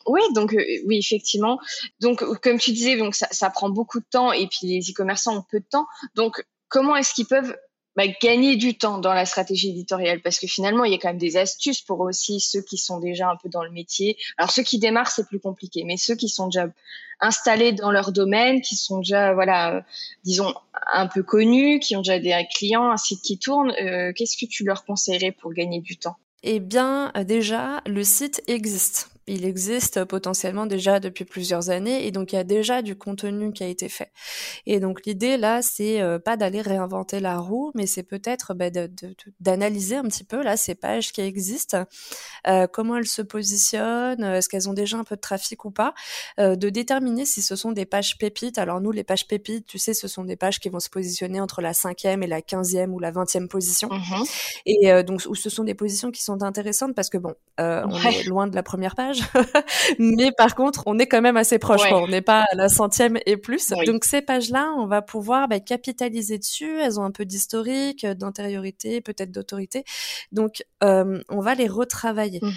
Oui, 0.06 0.20
donc 0.36 0.54
oui, 0.86 0.98
effectivement. 0.98 1.60
Donc 2.02 2.22
comme 2.42 2.60
tu 2.60 2.74
disais, 2.74 2.98
donc 2.98 3.16
ça, 3.16 3.30
ça 3.32 3.50
prend 3.50 3.70
beaucoup 3.70 4.02
de 4.02 4.06
temps 4.12 4.34
et 4.34 4.48
puis 4.48 4.68
les 4.68 4.82
e-commerçants 4.92 5.38
ont 5.38 5.46
peu 5.50 5.62
de 5.62 5.66
temps. 5.70 5.88
Donc 6.16 6.44
comment 6.68 6.98
est-ce 6.98 7.14
qu'ils 7.14 7.28
peuvent 7.28 7.56
bah, 7.96 8.04
gagner 8.22 8.56
du 8.56 8.78
temps 8.78 8.98
dans 8.98 9.14
la 9.14 9.26
stratégie 9.26 9.70
éditoriale 9.70 10.22
parce 10.22 10.40
que 10.40 10.48
finalement 10.48 10.84
il 10.84 10.92
y 10.92 10.96
a 10.96 10.98
quand 10.98 11.10
même 11.10 11.18
des 11.18 11.38
astuces 11.38 11.82
pour 11.82 12.00
aussi 12.00 12.40
ceux 12.40 12.62
qui 12.62 12.78
sont 12.78 13.00
déjà 13.00 13.30
un 13.30 13.36
peu 13.36 13.50
dans 13.50 13.64
le 13.64 13.72
métier. 13.72 14.18
Alors 14.38 14.52
ceux 14.52 14.64
qui 14.64 14.80
démarrent 14.80 15.12
c'est 15.12 15.28
plus 15.28 15.40
compliqué, 15.40 15.84
mais 15.86 15.98
ceux 15.98 16.16
qui 16.16 16.30
sont 16.30 16.48
déjà 16.48 16.68
installés 17.20 17.72
dans 17.72 17.92
leur 17.92 18.12
domaine, 18.12 18.62
qui 18.62 18.76
sont 18.76 19.00
déjà 19.00 19.34
voilà, 19.34 19.86
disons 20.24 20.54
un 20.92 21.08
peu 21.08 21.24
connus, 21.24 21.80
qui 21.80 21.96
ont 21.96 22.02
déjà 22.02 22.20
des 22.20 22.36
clients, 22.54 22.90
un 22.90 22.98
site 22.98 23.22
qui 23.22 23.38
tourne, 23.38 23.72
euh, 23.82 24.12
qu'est-ce 24.16 24.38
que 24.38 24.50
tu 24.50 24.64
leur 24.64 24.86
conseillerais 24.86 25.32
pour 25.32 25.54
gagner 25.54 25.80
du 25.80 25.98
temps? 25.98 26.16
Eh 26.42 26.60
bien 26.60 27.12
déjà 27.26 27.82
le 27.86 28.04
site 28.04 28.42
existe 28.48 29.13
il 29.28 29.46
existe 29.46 30.04
potentiellement 30.06 30.66
déjà 30.66 31.00
depuis 31.00 31.26
plusieurs 31.26 31.70
années 31.70 32.06
et 32.06 32.12
donc 32.12 32.34
il 32.34 32.36
y 32.36 32.40
a 32.40 32.44
déjà 32.44 32.82
du 32.82 32.98
contenu 32.98 33.54
qui 33.54 33.64
a 33.64 33.68
été 33.68 33.88
fait. 33.90 34.12
Et 34.66 34.80
donc 34.80 35.06
l'idée 35.06 35.38
là, 35.38 35.62
c'est 35.62 36.02
euh, 36.02 36.20
pas 36.20 36.36
d'aller 36.36 36.62
réinventer 36.62 37.20
la 37.20 37.38
roue, 37.38 37.72
mais 37.74 37.88
c'est 37.88 38.04
peut-être 38.04 38.54
bah, 38.54 38.70
d'analyser 39.40 39.96
un 39.96 40.04
petit 40.04 40.24
peu 40.24 40.44
là 40.44 40.58
ces 40.58 40.76
pages 40.76 41.12
qui 41.12 41.22
existent, 41.22 41.86
euh, 42.48 42.68
comment 42.68 42.98
elles 42.98 43.08
se 43.08 43.22
positionnent, 43.22 44.24
est-ce 44.24 44.50
qu'elles 44.50 44.70
ont 44.70 44.74
déjà 44.74 44.98
un 44.98 45.04
peu 45.04 45.16
de 45.16 45.22
trafic 45.22 45.64
ou 45.66 45.72
pas, 45.72 45.94
euh, 46.40 46.56
de 46.56 46.70
déterminer 46.70 47.26
si 47.26 47.42
ce 47.42 47.56
sont 47.56 47.72
des 47.72 47.86
pages 47.86 48.18
pépites. 48.18 48.58
Alors 48.58 48.82
nous, 48.82 48.92
les 48.92 49.04
pages 49.04 49.28
pépites, 49.28 49.66
tu 49.66 49.80
sais, 49.80 49.94
ce 49.94 50.08
sont 50.08 50.24
des 50.24 50.36
pages 50.36 50.60
qui 50.60 50.70
vont 50.70 50.80
se 50.80 50.90
positionner 50.90 51.40
entre 51.40 51.62
la 51.62 51.74
cinquième 51.74 52.24
et 52.24 52.28
la 52.28 52.42
quinzième 52.42 52.94
ou 52.94 53.00
la 53.00 53.12
vingtième 53.12 53.48
position. 53.48 53.90
Mmh 53.92 54.24
et 54.66 55.04
donc 55.04 55.22
où 55.28 55.36
ce 55.36 55.50
sont 55.50 55.64
des 55.64 55.74
positions 55.74 56.12
qui 56.12 56.22
sont 56.24 56.42
intéressantes 56.42 56.96
parce 56.96 57.10
que 57.10 57.18
bon, 57.18 57.34
on 57.58 58.10
est 58.10 58.24
loin 58.24 58.48
de 58.48 58.56
la 58.56 58.64
première 58.64 58.96
page 58.96 59.13
mais 60.00 60.32
par 60.32 60.56
contre, 60.56 60.84
on 60.86 61.00
est 61.00 61.08
quand 61.08 61.22
même 61.22 61.38
assez 61.38 61.60
proche. 61.60 61.82
On 61.92 62.08
n'est 62.08 62.22
pas 62.22 62.46
à 62.52 62.56
la 62.56 62.70
centième 62.70 63.18
et 63.26 63.38
plus. 63.38 63.74
Donc 63.86 64.06
ces 64.06 64.22
pages-là, 64.22 64.74
on 64.78 64.88
va 64.88 65.02
pouvoir 65.02 65.48
bah, 65.48 65.60
capitaliser 65.60 66.38
dessus. 66.38 66.80
Elles 66.80 67.00
ont 67.00 67.04
un 67.04 67.12
peu 67.12 67.26
d'historique, 67.26 68.06
d'antériorité, 68.06 69.02
peut-être 69.02 69.32
d'autorité. 69.32 69.84
Donc 70.32 70.64
euh, 70.84 71.22
on 71.30 71.40
va 71.40 71.56
les 71.56 71.68
retravailler. 71.68 72.40
Mmh 72.42 72.52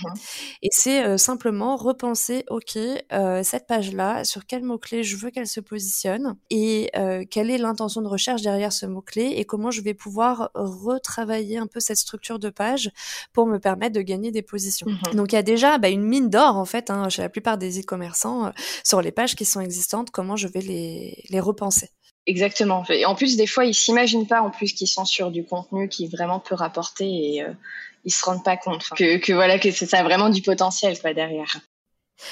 et 0.62 0.68
c'est 0.72 1.04
euh, 1.04 1.16
simplement 1.16 1.76
repenser, 1.76 2.44
ok, 2.48 2.78
euh, 3.12 3.42
cette 3.42 3.66
page-là, 3.66 4.24
sur 4.24 4.46
quel 4.46 4.62
mot-clé 4.62 5.02
je 5.02 5.16
veux 5.16 5.30
qu'elle 5.30 5.46
se 5.46 5.60
positionne 5.60 6.36
et 6.50 6.90
quelle 7.30 7.50
est 7.50 7.58
l'intention 7.58 8.00
de 8.00 8.08
recherche 8.08 8.42
derrière 8.42 8.72
ce 8.72 8.86
mot-clé 8.86 9.34
et 9.36 9.44
comment 9.44 9.70
je 9.70 9.80
vais 9.80 9.94
pouvoir 9.94 10.50
retravailler 10.54 11.58
un 11.58 11.66
peu 11.66 11.80
cette 11.80 11.98
structure 11.98 12.38
de 12.38 12.48
page 12.48 12.90
pour 13.32 13.46
me 13.46 13.58
permettre 13.58 13.94
de 13.94 14.02
gagner 14.02 14.30
des 14.30 14.42
positions. 14.42 14.86
Mmh 14.88 15.16
Donc 15.16 15.32
il 15.32 15.36
y 15.36 15.38
a 15.38 15.42
déjà 15.42 15.78
bah, 15.78 15.88
une 15.88 16.02
mine 16.02 16.30
d'or 16.30 16.45
en 16.54 16.64
fait 16.64 16.90
hein, 16.90 17.08
chez 17.08 17.22
la 17.22 17.28
plupart 17.28 17.58
des 17.58 17.80
e-commerçants 17.80 18.46
euh, 18.46 18.50
sur 18.84 19.02
les 19.02 19.10
pages 19.10 19.34
qui 19.34 19.44
sont 19.44 19.60
existantes, 19.60 20.10
comment 20.10 20.36
je 20.36 20.46
vais 20.46 20.60
les, 20.60 21.24
les 21.30 21.40
repenser. 21.40 21.90
Exactement. 22.26 22.84
Et 22.88 23.04
en 23.04 23.14
plus, 23.14 23.36
des 23.36 23.46
fois, 23.46 23.64
ils 23.64 23.74
s'imaginent 23.74 24.26
pas 24.26 24.40
en 24.40 24.50
plus 24.50 24.72
qu'ils 24.72 24.88
sont 24.88 25.04
sur 25.04 25.30
du 25.30 25.44
contenu 25.44 25.88
qui 25.88 26.08
vraiment 26.08 26.40
peut 26.40 26.56
rapporter 26.56 27.06
et 27.06 27.42
euh, 27.42 27.52
ils 28.04 28.12
se 28.12 28.24
rendent 28.24 28.44
pas 28.44 28.56
compte 28.56 28.88
que, 28.96 29.18
que, 29.18 29.32
voilà 29.32 29.58
que 29.58 29.70
ça 29.70 29.98
a 29.98 30.02
vraiment 30.02 30.28
du 30.28 30.42
potentiel 30.42 30.98
quoi 31.00 31.14
derrière. 31.14 31.60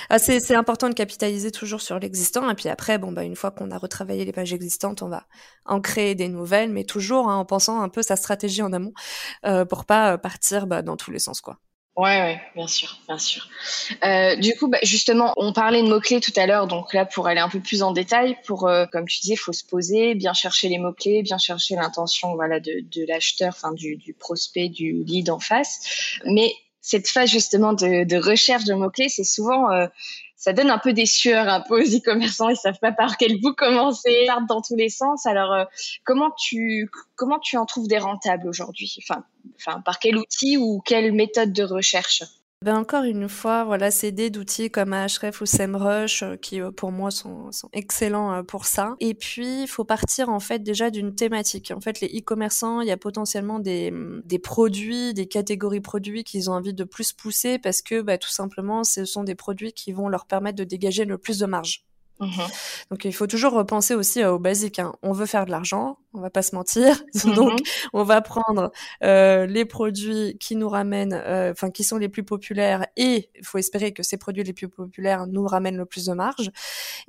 Ah, 0.09 0.19
c'est 0.19 0.55
important 0.55 0.89
de 0.89 0.95
capitaliser 0.95 1.51
toujours 1.51 1.83
sur 1.83 1.99
l'existant 1.99 2.49
et 2.49 2.55
puis 2.55 2.71
après 2.71 2.97
bon 2.97 3.13
bah 3.13 3.23
une 3.23 3.37
fois 3.37 3.51
qu'on 3.51 3.71
a 3.71 3.77
retravaillé 3.77 4.25
les 4.25 4.33
pages 4.33 4.55
existantes 4.55 5.03
on 5.03 5.09
va 5.11 5.27
en 5.67 5.83
créer 5.83 6.15
des 6.15 6.29
nouvelles 6.29 6.71
mais 6.71 6.85
toujours 6.85 7.29
hein, 7.29 7.37
en 7.37 7.45
pensant 7.45 7.83
un 7.83 7.91
peu 7.91 8.01
sa 8.01 8.17
stratégie 8.17 8.63
en 8.63 8.73
amont 8.73 8.95
euh, 9.45 9.67
pour 9.67 9.85
pas 9.85 10.17
partir 10.17 10.67
bah, 10.67 10.81
dans 10.81 10.97
tous 10.97 11.11
les 11.11 11.19
sens 11.19 11.43
quoi. 11.43 11.59
Ouais, 11.97 12.21
ouais, 12.21 12.41
bien 12.57 12.67
sûr, 12.67 12.99
bien 13.07 13.19
sûr. 13.19 13.49
Euh, 14.05 14.35
du 14.35 14.53
coup, 14.57 14.67
bah, 14.67 14.79
justement, 14.83 15.33
on 15.37 15.53
parlait 15.53 15.81
de 15.81 15.87
mots-clés 15.87 16.21
tout 16.21 16.33
à 16.35 16.45
l'heure, 16.45 16.67
donc 16.67 16.93
là, 16.93 17.05
pour 17.07 17.29
aller 17.29 17.39
un 17.39 17.49
peu 17.49 17.61
plus 17.61 17.85
en 17.85 17.93
détail, 17.93 18.37
pour, 18.49 18.67
euh, 18.67 18.85
comme 18.91 19.07
tu 19.07 19.21
disais, 19.21 19.37
faut 19.37 19.53
se 19.53 19.65
poser, 19.65 20.17
bien 20.17 20.33
chercher 20.33 20.69
les 20.69 20.79
mots-clés, 20.79 21.23
bien 21.23 21.39
chercher 21.39 21.77
l'intention, 21.77 22.35
voilà, 22.35 22.59
de, 22.59 22.81
de 22.91 23.07
l'acheteur, 23.07 23.51
enfin, 23.51 23.73
du, 23.73 23.95
du 23.97 24.13
prospect, 24.13 24.69
du 24.71 25.05
lead 25.05 25.31
en 25.31 25.39
face. 25.39 26.19
Mais 26.27 26.53
cette 26.81 27.09
phase 27.09 27.31
justement 27.31 27.73
de, 27.73 28.03
de 28.05 28.17
recherche 28.17 28.65
de 28.65 28.75
mots-clés, 28.75 29.09
c'est 29.09 29.23
souvent 29.25 29.71
euh, 29.71 29.87
ça 30.45 30.53
donne 30.53 30.69
un 30.69 30.77
peu 30.79 30.93
des 30.93 31.07
sueurs 31.07 31.49
un 31.49 31.63
peu 31.63 31.81
aux 31.81 31.97
e-commerçants. 31.97 32.51
Ils 32.51 32.57
savent 32.57 32.79
pas 32.79 32.93
par 32.93 33.17
quel 33.17 33.41
bout 33.41 33.55
commencer, 33.55 34.15
ils 34.25 34.27
partent 34.27 34.47
dans 34.47 34.61
tous 34.61 34.77
les 34.77 34.91
sens. 34.91 35.25
Alors, 35.25 35.55
euh, 35.55 35.65
comment 36.05 36.33
tu 36.37 36.91
comment 37.17 37.39
tu 37.39 37.57
en 37.57 37.65
trouves 37.65 37.89
des 37.89 37.97
rentables 37.97 38.47
aujourd'hui? 38.47 38.95
Enfin, 38.99 39.25
enfin, 39.57 39.81
par 39.81 39.99
quel 39.99 40.19
outil 40.19 40.59
ou 40.59 40.83
quelle 40.85 41.15
méthode 41.15 41.55
de 41.55 41.63
recherche? 41.63 42.25
Ben 42.65 42.79
encore 42.79 43.05
une 43.05 43.29
fois, 43.29 43.65
voilà, 43.65 43.91
c'est 43.91 44.11
des 44.11 44.31
d'outils 44.31 44.71
comme 44.71 44.95
Ahref 44.95 45.43
ou 45.43 45.45
SEMrush 45.45 46.23
euh, 46.23 46.37
qui 46.37 46.63
euh, 46.63 46.71
pour 46.71 46.93
moi 46.93 47.11
sont, 47.11 47.53
sont 47.53 47.69
excellents 47.75 48.33
euh, 48.33 48.43
pour 48.43 48.65
ça. 48.65 48.97
Et 49.01 49.13
puis 49.13 49.65
il 49.65 49.67
faut 49.69 49.85
partir 49.85 50.31
en 50.31 50.41
fait 50.41 50.63
déjà 50.63 50.89
d'une 50.89 51.15
thématique. 51.15 51.75
En 51.77 51.83
fait, 51.83 52.01
les 52.01 52.09
e-commerçants, 52.09 52.81
il 52.81 52.89
y 52.89 52.91
a 52.91 52.97
potentiellement 52.97 53.59
des, 53.59 53.91
mm, 53.91 54.23
des 54.25 54.39
produits, 54.39 55.13
des 55.13 55.27
catégories 55.27 55.83
produits 55.83 56.25
qu'ils 56.25 56.49
ont 56.49 56.55
envie 56.55 56.73
de 56.73 56.85
plus 56.85 57.13
pousser 57.13 57.59
parce 57.59 57.83
que 57.83 58.01
bah, 58.01 58.17
tout 58.17 58.31
simplement, 58.31 58.83
ce 58.83 59.05
sont 59.05 59.25
des 59.25 59.35
produits 59.35 59.75
qui 59.75 59.93
vont 59.93 60.09
leur 60.09 60.25
permettre 60.25 60.57
de 60.57 60.65
dégager 60.65 61.05
le 61.05 61.19
plus 61.19 61.39
de 61.39 61.45
marge. 61.45 61.85
Mmh 62.21 62.29
Donc 62.91 63.05
il 63.05 63.13
faut 63.13 63.27
toujours 63.27 63.53
repenser 63.53 63.95
aussi 63.95 64.23
euh, 64.23 64.33
au 64.33 64.39
basique. 64.39 64.79
Hein. 64.79 64.93
On 65.03 65.13
veut 65.13 65.27
faire 65.27 65.47
de 65.47 65.51
l'argent, 65.51 65.99
on 66.13 66.21
va 66.21 66.31
pas 66.31 66.43
se 66.43 66.55
mentir. 66.55 67.03
Mmh 67.25 67.35
Donc 67.35 67.59
on 67.93 68.03
va 68.03 68.21
prendre 68.21 68.71
euh, 69.03 69.47
les 69.47 69.65
produits 69.65 70.37
qui 70.39 70.57
nous 70.57 70.69
ramènent, 70.69 71.15
euh, 71.15 71.53
enfin 71.53 71.71
qui 71.71 71.85
sont 71.85 71.97
les 71.97 72.09
plus 72.09 72.23
populaires, 72.23 72.87
et 72.97 73.31
il 73.35 73.45
faut 73.45 73.59
espérer 73.59 73.93
que 73.93 74.03
ces 74.03 74.17
produits 74.17 74.43
les 74.43 74.53
plus 74.53 74.69
populaires 74.69 75.27
nous 75.27 75.47
ramènent 75.47 75.77
le 75.77 75.87
plus 75.87 76.07
de 76.07 76.13
marge. 76.13 76.51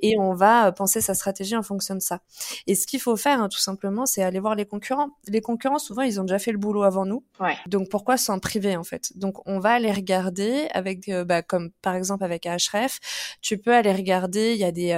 Et 0.00 0.16
on 0.18 0.34
va 0.34 0.72
penser 0.72 1.00
sa 1.00 1.14
stratégie 1.14 1.56
en 1.56 1.62
fonction 1.62 1.94
de 1.94 2.00
ça. 2.00 2.20
Et 2.66 2.74
ce 2.74 2.86
qu'il 2.86 3.00
faut 3.00 3.16
faire, 3.16 3.40
hein, 3.42 3.48
tout 3.48 3.58
simplement, 3.58 4.06
c'est 4.06 4.22
aller 4.22 4.40
voir 4.40 4.54
les 4.54 4.64
concurrents. 4.64 5.10
Les 5.28 5.40
concurrents, 5.40 5.78
souvent, 5.78 6.02
ils 6.02 6.20
ont 6.20 6.24
déjà 6.24 6.38
fait 6.38 6.52
le 6.52 6.58
boulot 6.58 6.82
avant 6.82 7.04
nous. 7.04 7.24
Ouais. 7.40 7.56
Donc 7.66 7.88
pourquoi 7.90 8.16
s'en 8.16 8.38
priver 8.38 8.76
en 8.76 8.84
fait? 8.84 9.12
Donc 9.16 9.46
on 9.46 9.58
va 9.58 9.72
aller 9.72 9.92
regarder 9.92 10.68
avec, 10.72 11.10
bah, 11.26 11.42
comme 11.42 11.70
par 11.82 11.94
exemple 11.94 12.24
avec 12.24 12.46
Ahref, 12.46 12.98
tu 13.42 13.58
peux 13.58 13.74
aller 13.74 13.92
regarder. 13.92 14.52
Il 14.52 14.58
y 14.58 14.64
a 14.64 14.72
des 14.72 14.92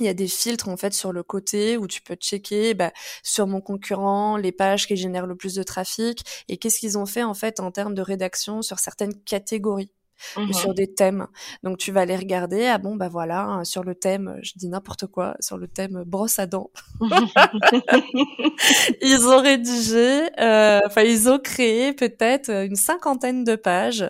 il 0.00 0.06
y 0.06 0.08
a 0.08 0.14
des 0.14 0.28
filtres 0.28 0.68
en 0.68 0.76
fait 0.76 0.94
sur 0.94 1.12
le 1.12 1.22
côté 1.22 1.76
où 1.76 1.86
tu 1.86 2.02
peux 2.02 2.14
checker 2.14 2.74
bah, 2.74 2.92
sur 3.22 3.46
mon 3.46 3.60
concurrent 3.60 4.36
les 4.36 4.52
pages 4.52 4.86
qui 4.86 4.96
génèrent 4.96 5.26
le 5.26 5.36
plus 5.36 5.54
de 5.54 5.62
trafic 5.62 6.24
et 6.48 6.56
qu'est-ce 6.56 6.78
qu'ils 6.78 6.98
ont 6.98 7.06
fait 7.06 7.24
en 7.24 7.34
fait 7.34 7.60
en 7.60 7.70
termes 7.72 7.94
de 7.94 8.02
rédaction 8.02 8.62
sur 8.62 8.78
certaines 8.78 9.20
catégories 9.24 9.92
ou 10.36 10.52
sur 10.52 10.70
mmh 10.70 10.74
des 10.78 10.94
thèmes. 10.94 11.26
Donc 11.62 11.78
tu 11.78 11.92
vas 11.92 12.04
les 12.04 12.16
regarder. 12.16 12.66
Ah 12.66 12.78
bon 12.78 12.94
bah 12.94 13.08
voilà 13.08 13.42
hein, 13.42 13.64
sur 13.64 13.82
le 13.82 13.94
thème, 13.94 14.38
je 14.42 14.52
dis 14.56 14.68
n'importe 14.68 15.06
quoi, 15.06 15.34
sur 15.40 15.56
le 15.56 15.66
thème 15.66 16.04
brosse 16.06 16.38
à 16.38 16.46
dents. 16.46 16.70
ils 19.02 19.26
ont 19.26 19.40
rédigé, 19.40 20.28
euh, 20.40 20.80
enfin 20.86 21.02
ils 21.02 21.28
ont 21.28 21.38
créé 21.38 21.92
peut-être 21.92 22.50
une 22.50 22.76
cinquantaine 22.76 23.44
de 23.44 23.56
pages 23.56 24.08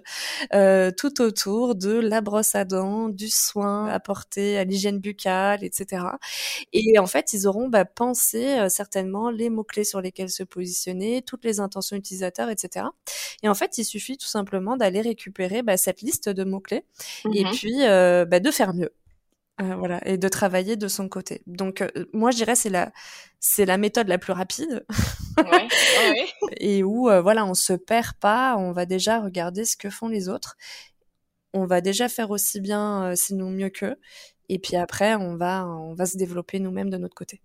euh, 0.55 0.91
tout 0.97 1.23
autour 1.23 1.75
de 1.75 1.93
la 1.93 2.21
brosse 2.21 2.55
à 2.55 2.65
dents, 2.65 3.09
du 3.09 3.29
soin 3.29 3.87
apporté 3.87 4.59
à 4.59 4.65
l'hygiène 4.65 4.99
buccale, 4.99 5.65
etc. 5.65 6.05
Et 6.73 6.99
en 6.99 7.07
fait 7.07 7.33
ils 7.33 7.47
auront 7.47 7.69
bah, 7.69 7.85
pensé 7.85 8.59
euh, 8.59 8.69
certainement 8.69 9.31
les 9.31 9.51
mots 9.51 9.65
clés 9.65 9.85
sur 9.85 10.01
lesquels 10.01 10.31
se 10.31 10.43
positionner, 10.43 11.23
toutes 11.23 11.45
les 11.45 11.61
intentions 11.61 11.97
utilisateurs, 11.97 12.51
etc. 12.51 12.87
Et 13.43 13.49
en 13.49 13.55
fait 13.55 13.79
il 13.79 13.85
suffit 13.85 14.19
tout 14.19 14.27
simplement 14.27 14.77
d'aller 14.77 15.01
récupérer 15.01 15.63
bah, 15.63 15.77
cette 15.77 15.98
liste 16.03 16.29
de 16.29 16.45
mots-clés 16.45 16.85
et 17.33 17.45
mhm. 17.45 17.53
puis 17.53 17.75
euh, 17.83 18.25
bah, 18.25 18.41
de 18.41 18.51
faire 18.51 18.75
mieux. 18.75 18.93
Euh, 19.61 19.75
voilà, 19.75 20.01
et 20.07 20.19
de 20.19 20.29
travailler 20.29 20.77
de 20.77 20.87
son 20.87 21.09
côté. 21.09 21.43
Donc, 21.49 21.83
euh, 21.83 21.89
moi, 22.13 22.31
je 22.31 22.37
dirais 22.37 22.55
c'est 22.55 22.71
la 22.71 22.93
c'est 23.41 23.67
la 23.67 23.77
méthode 23.77 24.07
la 24.07 24.17
plus 24.17 24.33
rapide 24.33 24.87
et 26.61 26.85
où 26.85 27.09
voilà, 27.23 27.45
on 27.45 27.55
se 27.55 27.73
perd 27.73 28.15
pas. 28.21 28.57
On 28.57 28.71
va 28.71 28.87
déjà 28.87 29.21
regarder 29.21 29.65
ce 29.65 29.77
que 29.77 29.91
font 29.91 30.07
les 30.07 30.29
autres. 30.29 30.57
On 31.55 31.67
va 31.67 31.81
déjà 31.81 32.09
faire 32.09 32.31
aussi 32.31 32.61
bien, 32.61 33.15
sinon 33.17 33.51
mieux 33.51 33.71
qu'eux. 33.71 33.97
Et 34.49 34.61
puis 34.61 34.77
après, 34.77 35.17
on 35.17 35.37
va 35.37 35.67
on 35.67 35.95
va 35.95 36.07
se 36.07 36.17
développer 36.17 36.61
nous-mêmes 36.61 36.91
de 36.91 36.99
notre 36.99 37.17
côté. 37.17 37.41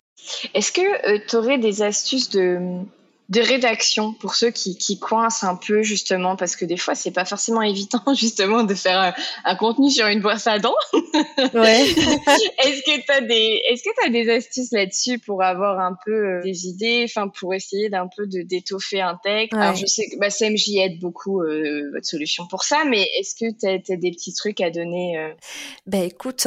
Est-ce 0.54 0.70
que 0.70 1.26
tu 1.26 1.36
aurais 1.36 1.58
des 1.58 1.82
astuces 1.82 2.30
de 2.30 2.84
de 3.30 3.40
rédaction 3.40 4.12
pour 4.12 4.34
ceux 4.34 4.50
qui, 4.50 4.76
qui 4.76 4.98
coincent 4.98 5.46
un 5.46 5.56
peu 5.56 5.82
justement 5.82 6.36
parce 6.36 6.56
que 6.56 6.66
des 6.66 6.76
fois 6.76 6.94
c'est 6.94 7.10
pas 7.10 7.24
forcément 7.24 7.62
évident 7.62 8.02
justement 8.14 8.64
de 8.64 8.74
faire 8.74 9.14
un, 9.44 9.56
contenu 9.56 9.90
sur 9.90 10.06
une 10.06 10.20
brosse 10.20 10.46
à 10.46 10.58
dents. 10.58 10.74
Ouais. 10.92 11.82
est-ce 12.58 12.82
que 12.82 13.04
tu 13.04 13.12
as 13.12 13.20
des 13.22 13.62
est-ce 13.68 13.82
que 13.82 13.90
tu 13.98 14.06
as 14.06 14.10
des 14.10 14.30
astuces 14.30 14.72
là-dessus 14.72 15.18
pour 15.18 15.42
avoir 15.42 15.80
un 15.80 15.96
peu 16.04 16.12
euh, 16.12 16.42
des 16.42 16.66
idées 16.66 17.06
enfin 17.08 17.28
pour 17.28 17.54
essayer 17.54 17.88
d'un 17.88 18.08
peu 18.14 18.26
de 18.26 18.42
d'étoffer 18.42 19.00
un 19.00 19.18
texte? 19.22 19.54
Alors 19.54 19.74
je 19.74 19.86
sais 19.86 20.08
que 20.10 20.18
bah, 20.18 20.28
CMJ 20.30 20.76
aide 20.76 21.00
beaucoup 21.00 21.40
euh, 21.40 21.90
votre 21.92 22.06
solution 22.06 22.46
pour 22.46 22.62
ça 22.62 22.84
mais 22.84 23.08
est-ce 23.18 23.34
que 23.34 23.50
tu 23.58 23.66
as, 23.66 23.96
des 23.96 24.10
petits 24.10 24.34
trucs 24.34 24.60
à 24.60 24.70
donner 24.70 25.34
Ben 25.86 26.02
écoute 26.02 26.46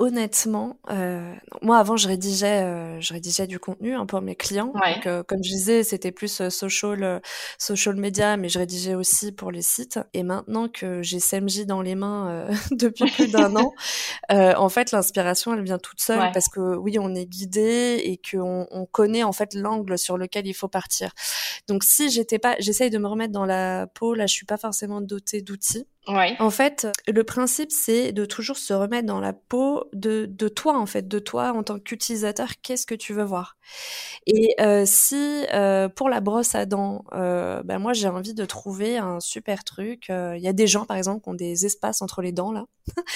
honnêtement, 0.00 0.78
euh, 0.90 1.34
moi 1.60 1.76
avant 1.76 1.98
je 1.98 2.08
rédigeais, 2.08 2.62
euh, 2.62 3.00
je 3.00 3.12
rédigeais 3.12 3.46
du 3.46 3.58
contenu 3.58 3.94
hein, 3.94 4.06
pour 4.06 4.22
mes 4.22 4.34
clients. 4.34 4.72
Donc, 4.72 5.06
euh, 5.06 5.22
comme 5.22 5.44
je 5.44 5.50
disais, 5.50 5.84
c'était 5.84 6.10
plus 6.10 6.48
social, 6.48 7.20
social 7.58 7.96
media, 7.96 8.38
mais 8.38 8.48
je 8.48 8.58
rédigeais 8.58 8.94
aussi 8.94 9.30
pour 9.30 9.52
les 9.52 9.60
sites. 9.60 10.00
Et 10.14 10.22
maintenant 10.22 10.68
que 10.68 11.02
j'ai 11.02 11.20
SMJ 11.20 11.66
dans 11.66 11.82
les 11.82 11.96
mains 11.96 12.48
depuis 12.70 13.10
plus 13.10 13.30
d'un 13.30 13.54
an, 13.56 13.74
en 14.30 14.68
fait 14.70 14.90
l'inspiration 14.90 15.52
elle 15.52 15.64
vient 15.64 15.78
toute 15.78 16.00
seule 16.00 16.32
parce 16.32 16.48
que 16.48 16.76
oui 16.76 16.98
on 16.98 17.14
est 17.14 17.26
guidé 17.26 18.00
et 18.02 18.18
qu'on 18.18 18.66
on 18.70 18.86
connaît 18.86 19.22
en 19.22 19.32
fait 19.32 19.52
l'angle 19.52 19.98
sur 19.98 20.16
lequel 20.16 20.46
il 20.46 20.54
faut 20.54 20.68
partir. 20.68 21.12
Donc 21.68 21.84
si 21.84 22.08
j'étais 22.08 22.38
pas, 22.38 22.56
j'essaye 22.58 22.88
de 22.88 22.96
me 22.96 23.06
remettre 23.06 23.32
dans 23.32 23.44
la 23.44 23.86
peau. 23.86 24.14
Là 24.14 24.26
je 24.26 24.32
suis 24.32 24.46
pas 24.46 24.56
forcément 24.56 25.02
dotée 25.02 25.42
d'outils. 25.42 25.86
Ouais. 26.08 26.34
En 26.38 26.50
fait, 26.50 26.88
le 27.06 27.24
principe, 27.24 27.70
c'est 27.70 28.12
de 28.12 28.24
toujours 28.24 28.56
se 28.56 28.72
remettre 28.72 29.06
dans 29.06 29.20
la 29.20 29.32
peau 29.32 29.84
de, 29.92 30.26
de 30.26 30.48
toi, 30.48 30.78
en 30.78 30.86
fait, 30.86 31.06
de 31.06 31.18
toi 31.18 31.52
en 31.52 31.62
tant 31.62 31.78
qu'utilisateur, 31.78 32.48
qu'est-ce 32.62 32.86
que 32.86 32.94
tu 32.94 33.12
veux 33.12 33.22
voir. 33.22 33.56
Et 34.26 34.54
euh, 34.60 34.84
si 34.86 35.44
euh, 35.52 35.88
pour 35.88 36.08
la 36.08 36.20
brosse 36.20 36.54
à 36.54 36.66
dents, 36.66 37.04
euh, 37.12 37.62
ben 37.64 37.78
moi 37.78 37.92
j'ai 37.92 38.08
envie 38.08 38.34
de 38.34 38.44
trouver 38.44 38.98
un 38.98 39.20
super 39.20 39.64
truc. 39.64 40.06
Il 40.08 40.40
y 40.40 40.48
a 40.48 40.52
des 40.52 40.66
gens, 40.66 40.84
par 40.84 40.96
exemple, 40.96 41.22
qui 41.22 41.28
ont 41.28 41.34
des 41.34 41.66
espaces 41.66 42.02
entre 42.02 42.22
les 42.22 42.32
dents 42.32 42.52
là. 42.52 42.64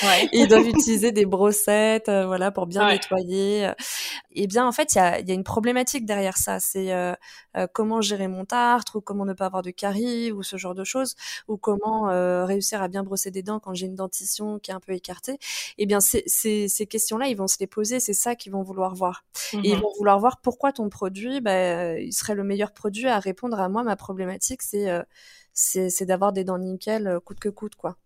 Ouais. 0.02 0.28
Ils 0.32 0.48
doivent 0.48 0.68
utiliser 0.68 1.12
des 1.12 1.26
brossettes, 1.26 2.08
voilà, 2.08 2.50
pour 2.50 2.66
bien 2.66 2.88
nettoyer. 2.88 3.70
Et 4.32 4.46
bien, 4.46 4.66
en 4.66 4.72
fait, 4.72 4.94
il 4.94 4.98
y 4.98 5.00
a, 5.00 5.20
y 5.20 5.30
a, 5.30 5.34
une 5.34 5.44
problématique 5.44 6.06
derrière 6.06 6.36
ça. 6.36 6.60
C'est 6.60 6.92
comment 7.72 8.00
gérer 8.00 8.28
mon 8.28 8.44
tartre, 8.44 8.96
ou 8.96 9.00
comment 9.00 9.24
ne 9.24 9.32
pas 9.32 9.46
avoir 9.46 9.62
de 9.62 9.70
caries, 9.70 10.32
ou 10.32 10.42
ce 10.42 10.56
genre 10.56 10.74
de 10.74 10.84
choses, 10.84 11.14
ou 11.48 11.56
comment 11.56 12.04
réussir 12.46 12.73
à 12.82 12.88
bien 12.88 13.02
brosser 13.02 13.30
des 13.30 13.42
dents 13.42 13.60
quand 13.60 13.74
j'ai 13.74 13.86
une 13.86 13.94
dentition 13.94 14.58
qui 14.58 14.70
est 14.70 14.74
un 14.74 14.80
peu 14.80 14.92
écartée, 14.92 15.38
eh 15.78 15.86
bien 15.86 16.00
ces, 16.00 16.22
ces, 16.26 16.68
ces 16.68 16.86
questions-là, 16.86 17.28
ils 17.28 17.36
vont 17.36 17.48
se 17.48 17.56
les 17.60 17.66
poser, 17.66 18.00
c'est 18.00 18.14
ça 18.14 18.34
qu'ils 18.34 18.52
vont 18.52 18.62
vouloir 18.62 18.94
voir. 18.94 19.24
Et 19.52 19.70
ils 19.70 19.76
mhm. 19.76 19.82
vont 19.82 19.92
vouloir 19.98 20.18
voir 20.18 20.40
pourquoi 20.40 20.72
ton 20.72 20.88
produit, 20.88 21.40
bah, 21.40 21.98
il 21.98 22.12
serait 22.12 22.34
le 22.34 22.44
meilleur 22.44 22.72
produit 22.72 23.08
à 23.08 23.18
répondre 23.18 23.60
à 23.60 23.68
moi. 23.68 23.82
Ma 23.82 23.96
problématique, 23.96 24.62
c'est 24.62 24.90
euh, 24.90 25.02
c'est 25.52 26.06
d'avoir 26.06 26.32
des 26.32 26.44
dents 26.44 26.58
nickel 26.58 27.06
euh, 27.06 27.20
coûte 27.20 27.40
que 27.40 27.48
coûte, 27.48 27.76
quoi. 27.76 27.96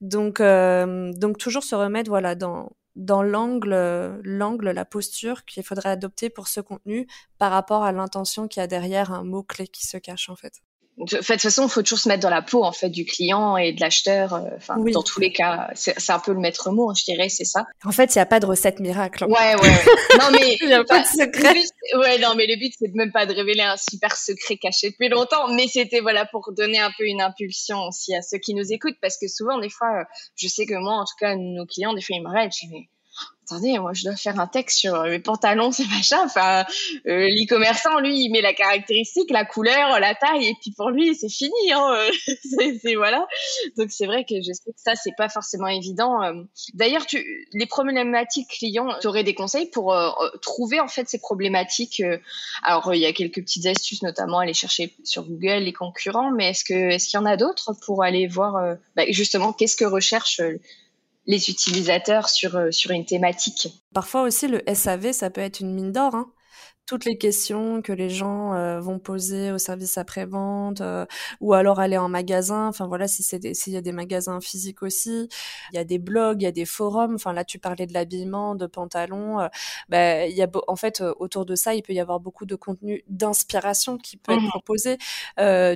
Donc, 0.00 0.40
euh, 0.40 1.12
donc 1.14 1.38
toujours 1.38 1.62
se 1.62 1.74
remettre 1.74 2.10
voilà 2.10 2.34
dans 2.34 2.72
dans 2.96 3.22
l'angle, 3.24 4.20
l'angle, 4.22 4.70
la 4.70 4.84
posture 4.84 5.44
qu'il 5.44 5.64
faudrait 5.64 5.88
adopter 5.88 6.30
pour 6.30 6.46
ce 6.46 6.60
contenu 6.60 7.08
par 7.38 7.50
rapport 7.50 7.82
à 7.82 7.90
l'intention 7.90 8.46
qu'il 8.46 8.60
y 8.60 8.64
a 8.64 8.68
derrière 8.68 9.12
un 9.12 9.24
mot 9.24 9.42
clé 9.42 9.66
qui 9.66 9.84
se 9.84 9.96
cache 9.96 10.28
en 10.28 10.36
fait 10.36 10.62
de, 10.98 11.16
toute 11.16 11.40
façon, 11.40 11.64
il 11.64 11.70
faut 11.70 11.82
toujours 11.82 11.98
se 11.98 12.08
mettre 12.08 12.22
dans 12.22 12.30
la 12.30 12.42
peau 12.42 12.64
en 12.64 12.72
fait 12.72 12.88
du 12.88 13.04
client 13.04 13.56
et 13.56 13.72
de 13.72 13.80
l'acheteur. 13.80 14.34
Euh, 14.34 14.42
enfin, 14.56 14.76
dans 14.78 15.02
tous 15.02 15.20
les 15.20 15.32
cas, 15.32 15.70
c'est 15.74 16.10
un 16.10 16.18
peu 16.20 16.32
le 16.32 16.38
maître 16.38 16.70
mot, 16.70 16.92
je 16.94 17.04
dirais, 17.04 17.28
c'est 17.28 17.44
ça. 17.44 17.64
En 17.84 17.92
fait, 17.92 18.14
il 18.14 18.18
n'y 18.18 18.22
a 18.22 18.26
pas 18.26 18.40
de 18.40 18.46
recette 18.46 18.78
miracle. 18.80 19.24
Hein. 19.24 19.28
Ouais, 19.28 19.60
ouais. 19.60 19.84
non 20.20 20.30
mais 20.30 20.56
il 20.60 20.68
n'y 20.68 20.74
a 20.74 20.84
pas 20.84 21.00
de 21.00 21.06
secret. 21.06 21.54
ouais, 21.96 22.18
non 22.18 22.34
mais 22.36 22.46
le 22.46 22.56
but 22.56 22.72
c'est 22.78 22.94
même 22.94 23.12
pas 23.12 23.26
de 23.26 23.34
révéler 23.34 23.62
un 23.62 23.76
super 23.76 24.16
secret 24.16 24.56
caché 24.56 24.90
depuis 24.90 25.08
longtemps, 25.08 25.48
mais 25.52 25.66
c'était 25.66 26.00
voilà 26.00 26.26
pour 26.26 26.52
donner 26.52 26.78
un 26.78 26.90
peu 26.96 27.04
une 27.04 27.20
impulsion 27.20 27.78
aussi 27.88 28.14
à 28.14 28.22
ceux 28.22 28.38
qui 28.38 28.54
nous 28.54 28.72
écoutent, 28.72 28.98
parce 29.00 29.18
que 29.18 29.26
souvent 29.28 29.58
des 29.58 29.70
fois, 29.70 30.00
euh, 30.00 30.04
je 30.36 30.46
sais 30.48 30.66
que 30.66 30.74
moi, 30.74 30.94
en 30.94 31.04
tout 31.04 31.16
cas, 31.18 31.34
nos 31.34 31.66
clients, 31.66 31.94
des 31.94 32.02
fois 32.02 32.16
ils 32.16 32.22
me 32.22 32.30
rêvent, 32.30 32.50
je 32.52 32.68
dis 32.68 32.88
attendez, 33.44 33.78
moi 33.78 33.92
je 33.92 34.04
dois 34.04 34.16
faire 34.16 34.38
un 34.40 34.46
texte 34.46 34.78
sur 34.78 35.02
mes 35.04 35.18
pantalons, 35.18 35.72
c'est 35.72 35.86
machin. 35.88 36.20
Enfin, 36.24 36.64
euh, 37.06 37.28
l'e-commerçant, 37.28 37.98
lui, 38.00 38.24
il 38.24 38.30
met 38.30 38.40
la 38.40 38.54
caractéristique, 38.54 39.30
la 39.30 39.44
couleur, 39.44 40.00
la 40.00 40.14
taille, 40.14 40.46
et 40.46 40.56
puis 40.60 40.72
pour 40.76 40.90
lui, 40.90 41.14
c'est 41.14 41.28
fini. 41.28 41.72
Hein, 41.72 41.96
c'est 42.82 42.94
voilà. 42.94 43.26
Donc 43.76 43.90
c'est 43.90 44.06
vrai 44.06 44.24
que 44.24 44.36
je 44.36 44.52
sais 44.52 44.70
que 44.70 44.80
ça, 44.80 44.94
c'est 44.94 45.14
pas 45.16 45.28
forcément 45.28 45.68
évident. 45.68 46.22
Euh. 46.22 46.42
D'ailleurs, 46.74 47.06
tu, 47.06 47.48
les 47.52 47.66
problématiques 47.66 48.48
clients, 48.48 48.94
tu 49.00 49.06
aurais 49.06 49.24
des 49.24 49.34
conseils 49.34 49.70
pour 49.70 49.94
euh, 49.94 50.10
trouver 50.42 50.80
en 50.80 50.88
fait 50.88 51.08
ces 51.08 51.18
problématiques. 51.18 52.02
alors, 52.62 52.94
il 52.94 53.00
y 53.00 53.06
a 53.06 53.12
quelques 53.12 53.42
petites 53.42 53.66
astuces, 53.66 54.02
notamment 54.02 54.38
aller 54.38 54.54
chercher 54.54 54.94
sur 55.04 55.24
Google 55.24 55.64
les 55.64 55.72
concurrents, 55.72 56.30
mais 56.30 56.50
est-ce 56.50 56.64
que 56.64 56.74
est-ce 56.74 57.08
qu'il 57.08 57.18
y 57.18 57.22
en 57.22 57.26
a 57.26 57.36
d'autres 57.36 57.74
pour 57.84 58.02
aller 58.02 58.26
voir 58.26 58.76
bah, 58.96 59.04
justement 59.08 59.52
qu'est-ce 59.52 59.76
que 59.76 59.84
recherche 59.84 60.40
les 61.26 61.50
utilisateurs 61.50 62.28
sur, 62.28 62.56
euh, 62.56 62.70
sur 62.70 62.90
une 62.90 63.04
thématique. 63.04 63.68
Parfois 63.92 64.22
aussi, 64.22 64.48
le 64.48 64.62
SAV, 64.72 65.12
ça 65.12 65.30
peut 65.30 65.40
être 65.40 65.60
une 65.60 65.74
mine 65.74 65.92
d'or. 65.92 66.14
Hein 66.14 66.30
toutes 66.86 67.06
les 67.06 67.16
questions 67.16 67.80
que 67.80 67.92
les 67.92 68.10
gens 68.10 68.54
euh, 68.54 68.78
vont 68.80 68.98
poser 68.98 69.50
au 69.52 69.58
service 69.58 69.96
après-vente 69.96 70.82
euh, 70.82 71.06
ou 71.40 71.54
alors 71.54 71.80
aller 71.80 71.96
en 71.96 72.08
magasin. 72.08 72.68
Enfin 72.68 72.86
voilà, 72.86 73.08
si 73.08 73.22
c'est 73.22 73.54
s'il 73.54 73.72
y 73.72 73.76
a 73.76 73.80
des 73.80 73.92
magasins 73.92 74.40
physiques 74.40 74.82
aussi, 74.82 75.28
il 75.72 75.76
y 75.76 75.78
a 75.78 75.84
des 75.84 75.98
blogs, 75.98 76.42
il 76.42 76.44
y 76.44 76.48
a 76.48 76.52
des 76.52 76.66
forums. 76.66 77.14
Enfin 77.14 77.32
là, 77.32 77.44
tu 77.44 77.58
parlais 77.58 77.86
de 77.86 77.94
l'habillement, 77.94 78.54
de 78.54 78.66
pantalons. 78.66 79.40
Euh, 79.40 79.48
bah, 79.88 80.26
il 80.26 80.36
y 80.36 80.42
a 80.42 80.48
en 80.68 80.76
fait 80.76 81.02
autour 81.18 81.46
de 81.46 81.54
ça, 81.54 81.74
il 81.74 81.82
peut 81.82 81.94
y 81.94 82.00
avoir 82.00 82.20
beaucoup 82.20 82.44
de 82.44 82.54
contenu 82.54 83.02
d'inspiration 83.08 83.96
qui 83.96 84.16
peut 84.16 84.32
être 84.32 84.42
mmh 84.42 84.48
proposé. 84.48 84.98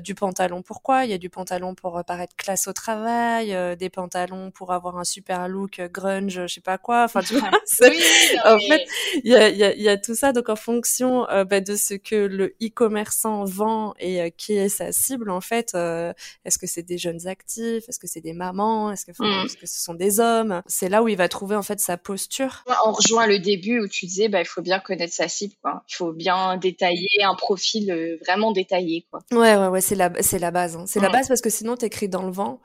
du 0.01 0.15
pantalon, 0.15 0.63
pourquoi 0.63 1.05
Il 1.05 1.11
y 1.11 1.15
a 1.15 1.19
du 1.19 1.31
pantalon 1.31 1.75
pour 1.75 2.03
paraître 2.07 2.37
classe 2.37 2.69
au 2.69 2.73
travail, 2.73 3.57
des 3.77 3.91
pantalons 3.91 4.51
pour 4.51 4.73
avoir 4.73 4.99
un 4.99 5.05
super 5.05 5.49
look 5.49 5.81
grunge, 5.93 6.43
je 6.47 6.55
sais 6.55 6.61
pas 6.61 6.79
quoi. 6.79 7.05
Enfin 7.05 7.23
tu 7.23 7.35
vois, 7.35 7.49
en 8.45 8.59
fait, 8.59 8.85
il 9.25 9.31
y 9.31 9.35
a, 9.35 9.49
y, 9.49 9.65
a, 9.65 9.75
y 9.75 9.89
a 9.89 9.97
tout 9.97 10.15
ça. 10.15 10.33
Donc 10.33 10.49
en 10.49 10.57
fonction 10.57 10.98
euh, 11.05 11.45
bah, 11.45 11.61
de 11.61 11.77
ce 11.77 11.95
que 11.95 12.15
le 12.15 12.57
e-commerçant 12.63 13.45
vend 13.45 13.95
et 13.99 14.21
euh, 14.21 14.31
qui 14.31 14.55
est 14.55 14.69
sa 14.69 14.93
cible 14.93 15.31
en 15.31 15.41
fait. 15.41 15.73
Euh, 15.75 16.13
est-ce 16.45 16.59
que 16.59 16.67
c'est 16.67 16.83
des 16.83 16.99
jeunes 16.99 17.27
actifs 17.27 17.89
Est-ce 17.89 17.99
que 17.99 18.07
c'est 18.07 18.21
des 18.21 18.33
mamans 18.33 18.93
Est-ce 18.93 19.07
que, 19.07 19.13
mm. 19.19 19.47
est-ce 19.47 19.57
que 19.57 19.67
ce 19.67 19.83
sont 19.83 19.95
des 19.95 20.21
hommes? 20.21 20.63
C'est 20.67 20.89
là 20.89 21.03
où 21.03 21.09
il 21.09 21.17
va 21.17 21.29
trouver 21.29 21.57
en 21.57 21.63
fait 21.63 21.81
sa 21.81 21.97
posture. 21.97 22.65
On 22.87 22.93
rejoint 22.93 23.27
le 23.27 23.39
début 23.39 23.81
où 23.81 23.89
tu 23.89 24.07
disais 24.07 24.29
bah 24.29 24.41
il 24.41 24.47
faut 24.47 24.63
bien 24.63 24.81
connaître 24.81 25.13
sa 25.15 25.29
cible 25.29 25.55
quoi. 25.63 25.85
Il 25.89 25.95
faut 25.95 26.13
bien 26.13 26.57
détailler 26.57 27.23
un 27.25 27.35
profil 27.35 28.19
vraiment 28.25 28.53
détaillé 28.53 29.07
quoi. 29.11 29.21
Ouais 29.33 29.57
ouais 29.57 29.69
ouais 29.69 29.81
c'est 29.81 29.95
la 29.95 30.09
la 30.09 30.51
base. 30.51 30.77
Hein. 30.77 30.85
C'est 30.87 31.01
la 31.01 31.11
base 31.11 31.29
parce 31.29 31.41
que 31.41 31.51
sinon 31.51 31.77
t'écris 31.77 32.09
dans 32.09 32.23
le 32.23 32.33
vent 32.33 32.61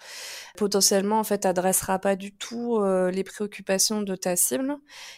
potentiellement 0.55 1.19
en 1.19 1.23
fait 1.23 1.45
adressera 1.45 1.99
pas 1.99 2.15
du 2.15 2.31
tout 2.31 2.77
euh, 2.77 3.09
les 3.09 3.23
préoccupations 3.23 4.01
de 4.01 4.15
ta 4.15 4.35
cible. 4.35 4.77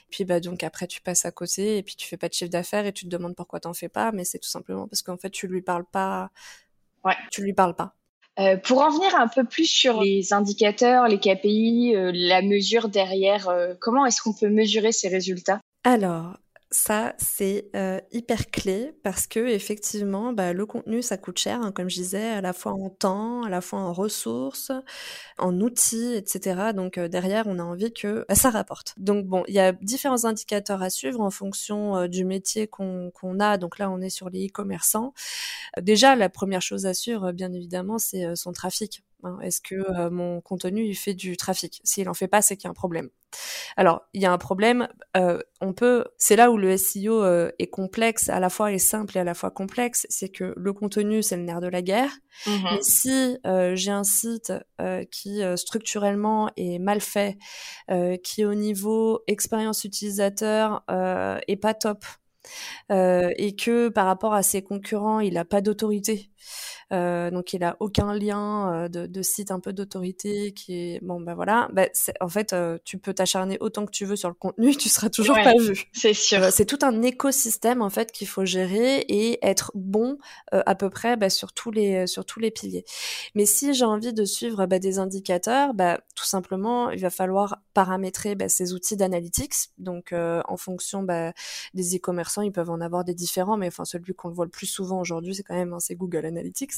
Puis 0.10 0.24
bah 0.24 0.40
donc 0.40 0.64
après 0.64 0.88
tu 0.88 1.02
passes 1.02 1.26
à 1.26 1.32
côté 1.32 1.78
et 1.78 1.84
puis 1.84 1.96
tu 1.96 2.08
fais 2.08 2.18
pas 2.18 2.30
de 2.30 2.34
chiffre 2.34 2.52
d'affaires 2.52 2.86
et 2.86 2.94
tu 2.94 3.05
te 3.06 3.10
demandes 3.10 3.36
pourquoi 3.36 3.60
t'en 3.60 3.74
fais 3.74 3.90
pas, 3.90 4.12
mais 4.12 4.24
c'est 4.24 4.40
tout 4.40 4.50
simplement 4.50 4.88
parce 4.88 5.02
qu'en 5.02 5.18
fait 5.18 5.30
tu 5.30 5.48
lui 5.48 5.62
parles 5.62 5.86
pas. 5.86 6.30
Ouais. 7.04 7.16
Tu 7.32 7.42
lui 7.42 7.54
parles 7.54 7.76
pas. 7.76 7.96
Euh, 8.38 8.58
pour 8.58 8.82
en 8.82 8.90
venir 8.90 9.16
un 9.16 9.30
peu 9.30 9.46
plus 9.46 9.66
sur 9.66 10.02
les 10.02 10.34
indicateurs, 10.34 11.08
les 11.08 11.20
KPI, 11.20 11.96
euh, 11.96 12.12
la 12.14 12.42
mesure 12.42 12.90
derrière, 12.90 13.50
comment 13.80 14.06
est-ce 14.06 14.22
qu'on 14.22 14.34
peut 14.34 14.50
mesurer 14.50 14.92
ces 14.92 15.08
résultats? 15.08 15.62
Alors, 15.84 16.38
ça, 16.72 17.14
c'est 17.20 17.70
euh, 17.76 18.02
hyper 18.12 18.50
clé 18.50 18.92
parce 19.04 19.28
que 19.28 19.40
effectivement, 19.40 20.34
bah, 20.34 20.52
le 20.52 20.66
contenu, 20.66 21.02
ça 21.02 21.18
coûte 21.18 21.38
cher, 21.38 21.62
hein, 21.62 21.72
comme 21.72 21.90
je 21.90 21.96
disais, 21.96 22.30
à 22.30 22.42
la 22.42 22.54
fois 22.54 22.74
en 22.74 22.90
temps, 22.90 23.44
à 23.44 23.50
la 23.50 23.62
fois 23.62 23.80
en 23.80 23.94
ressources, 23.94 24.72
en 25.38 25.60
outils, 25.62 26.14
etc. 26.16 26.74
Donc 26.76 26.98
euh, 26.98 27.08
derrière, 27.08 27.46
on 27.48 27.60
a 27.60 27.64
envie 27.64 27.94
que 27.94 28.26
bah, 28.28 28.36
ça 28.36 28.50
rapporte. 28.50 28.94
Donc 28.98 29.26
bon, 29.26 29.44
il 29.48 29.54
y 29.54 29.60
a 29.60 29.72
différents 29.72 30.26
indicateurs 30.26 30.82
à 30.82 30.90
suivre 30.90 31.22
en 31.22 31.32
fonction 31.32 31.96
euh, 31.96 32.08
du 32.08 32.26
métier 32.26 32.68
qu'on 32.68 33.12
a. 33.40 33.58
Donc 33.58 33.80
là, 33.80 33.90
on 33.90 34.02
est 34.02 34.10
sur 34.10 34.30
les 34.30 34.48
e-commerçants. 34.48 35.14
Déjà, 35.82 36.16
la 36.16 36.30
première 36.30 36.62
chose 36.62 36.86
à 36.86 36.94
suivre, 36.94 37.32
bien 37.32 37.54
évidemment, 37.54 38.00
c'est 38.00 38.36
son 38.36 38.52
trafic. 38.54 39.05
Hein. 39.24 39.38
Est-ce 39.42 39.62
que 39.62 40.10
mon 40.10 40.42
contenu 40.42 40.86
il 40.86 40.96
fait 40.96 41.14
du 41.14 41.38
trafic? 41.38 41.82
S'il 41.84 42.10
en 42.10 42.14
fait 42.14 42.28
pas, 42.28 42.42
c'est 42.42 42.58
qu'il 42.58 42.66
y 42.66 42.68
a 42.68 42.72
un 42.72 42.74
problème. 42.74 43.10
Alors, 43.76 44.04
il 44.14 44.22
y 44.22 44.26
a 44.26 44.32
un 44.32 44.38
problème. 44.38 44.88
on 45.62 45.74
peut. 45.74 46.06
C'est 46.18 46.36
là 46.36 46.52
où 46.52 46.58
le 46.58 46.78
SEO 46.78 47.26
est 47.60 47.70
complexe, 47.70 48.30
à 48.30 48.40
la 48.40 48.50
fois 48.50 48.72
est 48.72 48.78
simple 48.78 49.18
et 49.18 49.20
à 49.20 49.24
la 49.24 49.34
fois 49.34 49.52
complexe. 49.52 50.06
C'est 50.10 50.30
que 50.30 50.54
le 50.56 50.74
contenu, 50.74 51.22
c'est 51.22 51.36
le 51.36 51.44
nerf 51.44 51.60
de 51.60 51.68
la 51.68 51.82
guerre. 51.82 52.12
Mmh 52.48 52.78
si 52.82 53.38
j'ai 53.74 53.92
un 53.92 54.04
site 54.04 54.54
qui 55.12 55.42
structurellement 55.56 56.50
est 56.56 56.80
mal 56.80 57.02
fait, 57.02 57.38
qui 58.24 58.46
au 58.46 58.54
niveau 58.54 59.22
expérience 59.28 59.84
utilisateur 59.84 60.84
est 60.90 61.60
pas 61.60 61.74
top, 61.74 62.06
et 62.90 63.56
que 63.58 63.90
par 63.90 64.06
rapport 64.06 64.34
à 64.34 64.44
ses 64.44 64.62
concurrents, 64.62 65.20
il 65.20 65.34
n'a 65.34 65.46
pas 65.46 65.62
d'autorité, 65.62 66.30
euh, 66.94 67.32
donc 67.32 67.54
il 67.54 67.64
a 67.64 67.78
aucun 67.80 68.14
lien 68.14 68.74
euh, 68.74 68.88
de, 68.88 69.08
de, 69.08 69.22
site 69.22 69.52
un 69.52 69.60
peu 69.60 69.74
d'autorité 69.74 70.54
qui 70.54 70.74
est 70.74 71.00
bon 71.04 71.20
ben 71.20 71.34
voilà. 71.34 71.70
Ben, 71.74 71.90
en 72.22 72.28
fait 72.28 72.54
euh, 72.54 72.78
tu 72.84 72.98
peux 72.98 73.14
t'acharner 73.14 73.58
autant 73.60 73.86
que 73.86 73.92
tu 73.92 74.06
veux 74.06 74.16
sur 74.16 74.30
le 74.30 74.36
contenu 74.36 74.76
tu 74.76 74.90
seras 74.90 75.10
toujours 75.10 75.36
pas 75.36 75.54
vu. 75.58 75.86
c'est 75.94 76.14
sûr. 76.14 76.52
C'est 76.52 76.66
tout 76.66 76.80
un 76.84 77.02
écosystème 77.02 77.82
en 77.82 77.90
fait 77.90 78.12
qu'il 78.12 78.28
faut 78.28 78.46
gérer 78.46 79.00
et 79.00 79.46
être 79.46 79.72
bon 79.74 80.18
à 80.52 80.76
peu 80.76 80.90
près 80.90 81.18
ben, 81.18 81.30
sur 81.30 81.54
tous 81.54 81.72
les 81.72 82.08
sur 82.08 82.26
tous 82.26 82.40
les 82.40 82.52
piliers. 82.52 82.86
Mais 83.34 83.46
si 83.46 83.74
j'ai 83.74 83.86
envie 83.86 84.14
de 84.14 84.26
suivre 84.26 84.66
ben, 84.66 84.80
des 84.80 85.00
indicateurs 85.00 85.74
ben, 85.74 85.98
tout 86.16 86.26
simplement 86.26 86.92
il 86.92 87.00
va 87.00 87.10
falloir 87.10 87.58
paramétrer 87.74 88.36
ces 88.48 88.74
outils 88.74 88.98
d'analytics. 88.98 89.72
Donc 89.78 90.14
en 90.14 90.58
fonction 90.58 91.04
des 91.74 91.96
e-commerçants 91.96 92.42
ils 92.42 92.52
peuvent 92.52 92.70
en 92.70 92.82
avoir 92.82 93.04
des 93.04 93.14
différents 93.14 93.58
mais 93.58 93.68
enfin 93.68 93.86
celui 93.86 94.14
qu'on 94.14 94.30
voit 94.30 94.46
le 94.46 94.52
plus 94.52 94.68
souvent 94.68 95.00
aujourd'hui 95.00 95.34
c'est 95.34 95.44
quand 95.44 95.56
même 95.56 95.74
hein, 95.74 95.80
c'est 95.80 95.96
Google 95.96 96.26
Analytics 96.36 96.74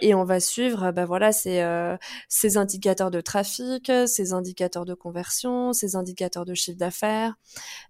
Et 0.00 0.14
on 0.14 0.24
va 0.24 0.40
suivre, 0.40 0.90
bah 0.90 1.06
voilà, 1.06 1.30
ces, 1.32 1.60
euh, 1.60 1.96
ces 2.28 2.56
indicateurs 2.56 3.10
de 3.12 3.20
trafic, 3.20 3.90
ces 4.06 4.32
indicateurs 4.32 4.84
de 4.84 4.94
conversion, 4.94 5.72
ces 5.72 5.94
indicateurs 5.94 6.44
de 6.44 6.54
chiffre 6.54 6.78
d'affaires. 6.78 7.36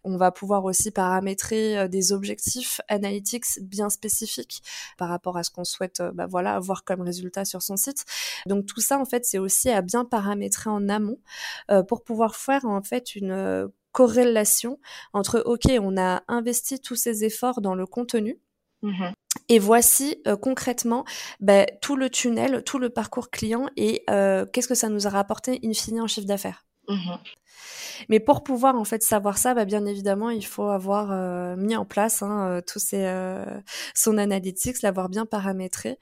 On 0.05 0.19
va 0.19 0.31
pouvoir 0.31 0.65
aussi 0.65 0.91
paramétrer 0.91 1.79
euh, 1.79 1.89
des 1.89 2.13
objectifs 2.13 2.83
analytics 2.89 3.45
bien 3.63 3.89
spécifiques 3.89 4.63
par 4.99 5.09
rapport 5.09 5.39
à 5.39 5.43
ce 5.43 5.51
qu'on 5.51 5.65
souhaite, 5.65 6.03
bah 6.13 6.27
voilà, 6.27 6.55
avoir 6.55 6.85
comme 6.85 7.01
résultat 7.01 7.47
sur 7.47 7.63
son 7.63 7.77
site. 7.77 8.05
Donc 8.47 8.67
tout 8.67 8.81
ça, 8.81 8.99
en 8.99 9.07
fait, 9.07 9.25
c'est 9.25 9.39
aussi 9.39 9.71
à 9.71 9.81
bien 9.81 10.05
paramétrer 10.05 10.69
en 10.69 10.89
amont 10.91 11.19
euh, 11.71 11.83
pour 11.83 12.05
pouvoir 12.05 12.37
faire 12.37 12.67
en 12.67 12.83
fait 12.83 13.15
une 13.15 13.71
corrélation 13.93 14.79
entre 15.13 15.43
ok 15.45 15.65
on 15.81 15.99
a 15.99 16.23
investi 16.29 16.81
tous 16.81 16.95
ces 16.95 17.25
efforts 17.25 17.61
dans 17.61 17.75
le 17.75 17.87
contenu 17.87 18.39
mmh 18.83 19.11
et 19.49 19.59
voici 19.59 20.21
euh, 20.27 20.37
concrètement 20.37 21.05
ben, 21.41 21.67
tout 21.81 21.97
le 21.97 22.11
tunnel, 22.11 22.63
tout 22.65 22.79
le 22.79 22.91
parcours 22.91 23.31
client 23.31 23.69
et 23.77 24.03
euh, 24.11 24.47
qu'est-ce 24.47 24.69
que 24.69 24.75
ça 24.75 24.89
nous 24.89 25.07
a 25.07 25.11
rapporté 25.11 25.61
in 25.65 25.73
fine 25.73 26.01
en 26.01 26.07
chiffre 26.07 26.27
d'affaires. 26.27 26.65
Mmh 26.89 27.17
Mais 28.09 28.19
pour 28.19 28.43
pouvoir 28.43 28.75
en 28.75 28.85
fait 28.85 29.03
savoir 29.03 29.39
ça, 29.39 29.55
bah, 29.55 29.65
bien 29.65 29.87
évidemment, 29.87 30.31
il 30.31 30.45
faut 30.45 30.69
avoir 30.69 31.13
euh, 31.13 31.55
mis 31.57 31.77
en 31.77 31.85
place 31.85 32.23
hein, 32.23 32.61
tous 32.67 32.81
ces 32.81 33.07
son 33.95 34.19
analytics, 34.19 34.83
l'avoir 34.83 35.09
bien 35.09 35.27
paramétré 35.27 35.99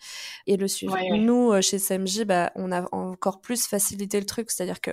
et 0.47 0.57
le 0.57 0.69
suivre. 0.69 0.97
Nous 1.17 1.61
chez 1.61 1.79
CMJ, 1.79 2.25
bah, 2.25 2.53
on 2.55 2.73
a 2.73 2.87
encore 2.93 3.41
plus 3.41 3.67
facilité 3.67 4.21
le 4.21 4.27
truc, 4.27 4.51
c'est-à-dire 4.51 4.81
que 4.81 4.93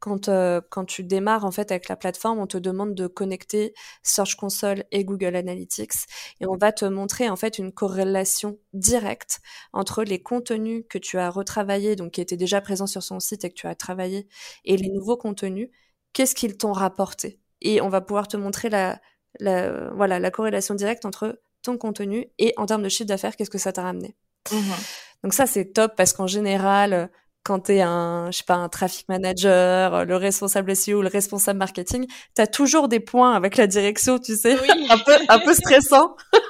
quand, 0.00 0.28
euh, 0.28 0.60
quand 0.70 0.84
tu 0.84 1.04
démarres 1.04 1.44
en 1.44 1.50
fait 1.50 1.70
avec 1.70 1.88
la 1.88 1.96
plateforme, 1.96 2.38
on 2.38 2.46
te 2.46 2.58
demande 2.58 2.94
de 2.94 3.06
connecter 3.06 3.74
Search 4.02 4.34
Console 4.34 4.84
et 4.90 5.04
Google 5.04 5.36
Analytics 5.36 5.92
et 6.40 6.46
on 6.46 6.56
va 6.56 6.72
te 6.72 6.86
montrer 6.86 7.28
en 7.28 7.36
fait 7.36 7.58
une 7.58 7.70
corrélation 7.70 8.58
directe 8.72 9.40
entre 9.72 10.02
les 10.02 10.22
contenus 10.22 10.84
que 10.88 10.98
tu 10.98 11.18
as 11.18 11.30
retravaillés, 11.30 11.96
donc 11.96 12.12
qui 12.12 12.20
étaient 12.20 12.36
déjà 12.36 12.60
présents 12.60 12.86
sur 12.86 13.02
son 13.02 13.20
site 13.20 13.44
et 13.44 13.50
que 13.50 13.54
tu 13.54 13.66
as 13.66 13.74
travaillé, 13.74 14.26
et 14.64 14.76
les 14.76 14.88
nouveaux 14.88 15.16
contenus. 15.18 15.68
Qu'est-ce 16.12 16.34
qu'ils 16.34 16.56
t'ont 16.56 16.72
rapporté? 16.72 17.38
Et 17.60 17.80
on 17.80 17.88
va 17.88 18.00
pouvoir 18.00 18.26
te 18.26 18.36
montrer 18.36 18.70
la, 18.70 19.00
la, 19.38 19.90
voilà, 19.92 20.18
la 20.18 20.30
corrélation 20.30 20.74
directe 20.74 21.04
entre 21.04 21.40
ton 21.62 21.76
contenu 21.76 22.26
et 22.38 22.54
en 22.56 22.66
termes 22.66 22.82
de 22.82 22.88
chiffre 22.88 23.06
d'affaires, 23.06 23.36
qu'est-ce 23.36 23.50
que 23.50 23.58
ça 23.58 23.72
t'a 23.72 23.82
ramené? 23.82 24.16
Mmh 24.50 24.56
donc 25.22 25.34
ça 25.34 25.46
c'est 25.46 25.66
top 25.66 25.96
parce 25.96 26.14
qu'en 26.14 26.26
général, 26.26 27.10
quand 27.42 27.60
tu 27.60 27.72
es 27.72 27.80
un, 27.80 28.30
je 28.30 28.38
sais 28.38 28.44
pas, 28.44 28.54
un 28.54 28.68
traffic 28.68 29.08
manager, 29.08 30.04
le 30.04 30.16
responsable 30.16 30.76
SEO, 30.76 31.02
le 31.02 31.08
responsable 31.08 31.58
marketing, 31.58 32.06
tu 32.36 32.42
as 32.42 32.46
toujours 32.46 32.88
des 32.88 33.00
points 33.00 33.34
avec 33.34 33.56
la 33.56 33.66
direction, 33.66 34.18
tu 34.18 34.36
sais, 34.36 34.56
un 34.90 34.98
peu 34.98 35.12
un 35.28 35.38
peu 35.38 35.54
stressant. 35.54 36.16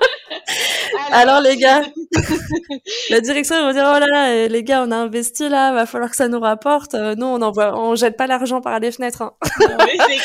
Alors, 1.13 1.41
les 1.41 1.57
gars, 1.57 1.83
la 3.11 3.21
direction 3.21 3.57
ils 3.57 3.63
vont 3.63 3.73
dire 3.73 3.87
oh 3.95 3.99
là 3.99 4.07
là 4.07 4.35
eh, 4.35 4.49
les 4.49 4.65
gars 4.65 4.83
on 4.87 4.91
a 4.91 4.97
investi 4.97 5.49
là, 5.49 5.73
va 5.73 5.87
falloir 5.87 6.11
que 6.11 6.17
ça 6.17 6.29
nous 6.29 6.41
rapporte. 6.41 6.95
Euh, 6.95 7.15
non 7.15 7.35
on 7.35 7.43
envoie, 7.43 7.79
on 7.79 7.95
jette 7.95 8.17
pas 8.17 8.27
l'argent 8.27 8.61
par 8.61 8.79
les 8.81 8.91
fenêtres. 8.91 9.23
Hein. 9.23 9.33
oui, 9.61 10.19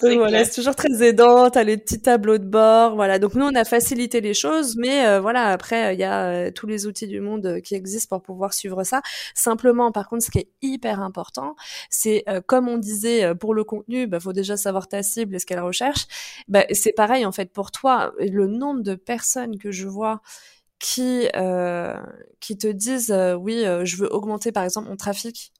c'est 0.00 0.14
voilà 0.16 0.44
c'est 0.44 0.54
toujours 0.54 0.76
très 0.76 1.02
aidant. 1.02 1.48
T'as 1.50 1.62
les 1.62 1.76
petits 1.78 2.00
tableaux 2.00 2.38
de 2.38 2.44
bord 2.44 2.94
voilà 2.94 3.18
donc 3.18 3.34
nous 3.34 3.46
on 3.46 3.54
a 3.54 3.64
facilité 3.64 4.20
les 4.20 4.34
choses 4.34 4.76
mais 4.76 5.06
euh, 5.06 5.20
voilà 5.20 5.48
après 5.48 5.94
il 5.94 6.00
y 6.00 6.04
a 6.04 6.26
euh, 6.26 6.50
tous 6.50 6.66
les 6.66 6.86
outils 6.86 7.06
du 7.06 7.20
monde 7.20 7.60
qui 7.62 7.74
existent 7.74 8.16
pour 8.16 8.22
pouvoir 8.22 8.52
suivre 8.52 8.84
ça. 8.84 9.00
Simplement 9.34 9.92
par 9.92 10.08
contre 10.08 10.24
ce 10.24 10.30
qui 10.30 10.38
est 10.40 10.48
hyper 10.62 11.00
important 11.00 11.54
c'est 11.88 12.24
comme 12.46 12.68
on 12.68 12.76
disait 12.78 13.34
pour 13.34 13.54
le 13.54 13.64
contenu 13.64 14.06
bah 14.06 14.20
faut 14.20 14.32
déjà 14.32 14.56
savoir 14.56 14.88
ta 14.88 15.02
cible 15.02 15.34
et 15.36 15.38
ce 15.38 15.46
qu'elle 15.46 15.60
recherche. 15.60 16.06
Bah, 16.48 16.64
c'est 16.72 16.92
pareil 16.92 17.24
en 17.24 17.32
fait 17.32 17.52
pour 17.52 17.70
toi 17.70 18.12
le 18.18 18.46
nombre 18.50 18.82
de 18.82 18.94
personnes 18.94 19.58
que 19.58 19.70
je 19.70 19.88
vois 19.88 20.20
qui 20.80 21.28
euh, 21.36 21.94
qui 22.40 22.56
te 22.58 22.66
disent 22.66 23.12
euh, 23.12 23.34
oui 23.34 23.64
euh, 23.64 23.84
je 23.84 23.96
veux 23.96 24.12
augmenter 24.12 24.50
par 24.50 24.64
exemple 24.64 24.88
mon 24.88 24.96
trafic 24.96 25.52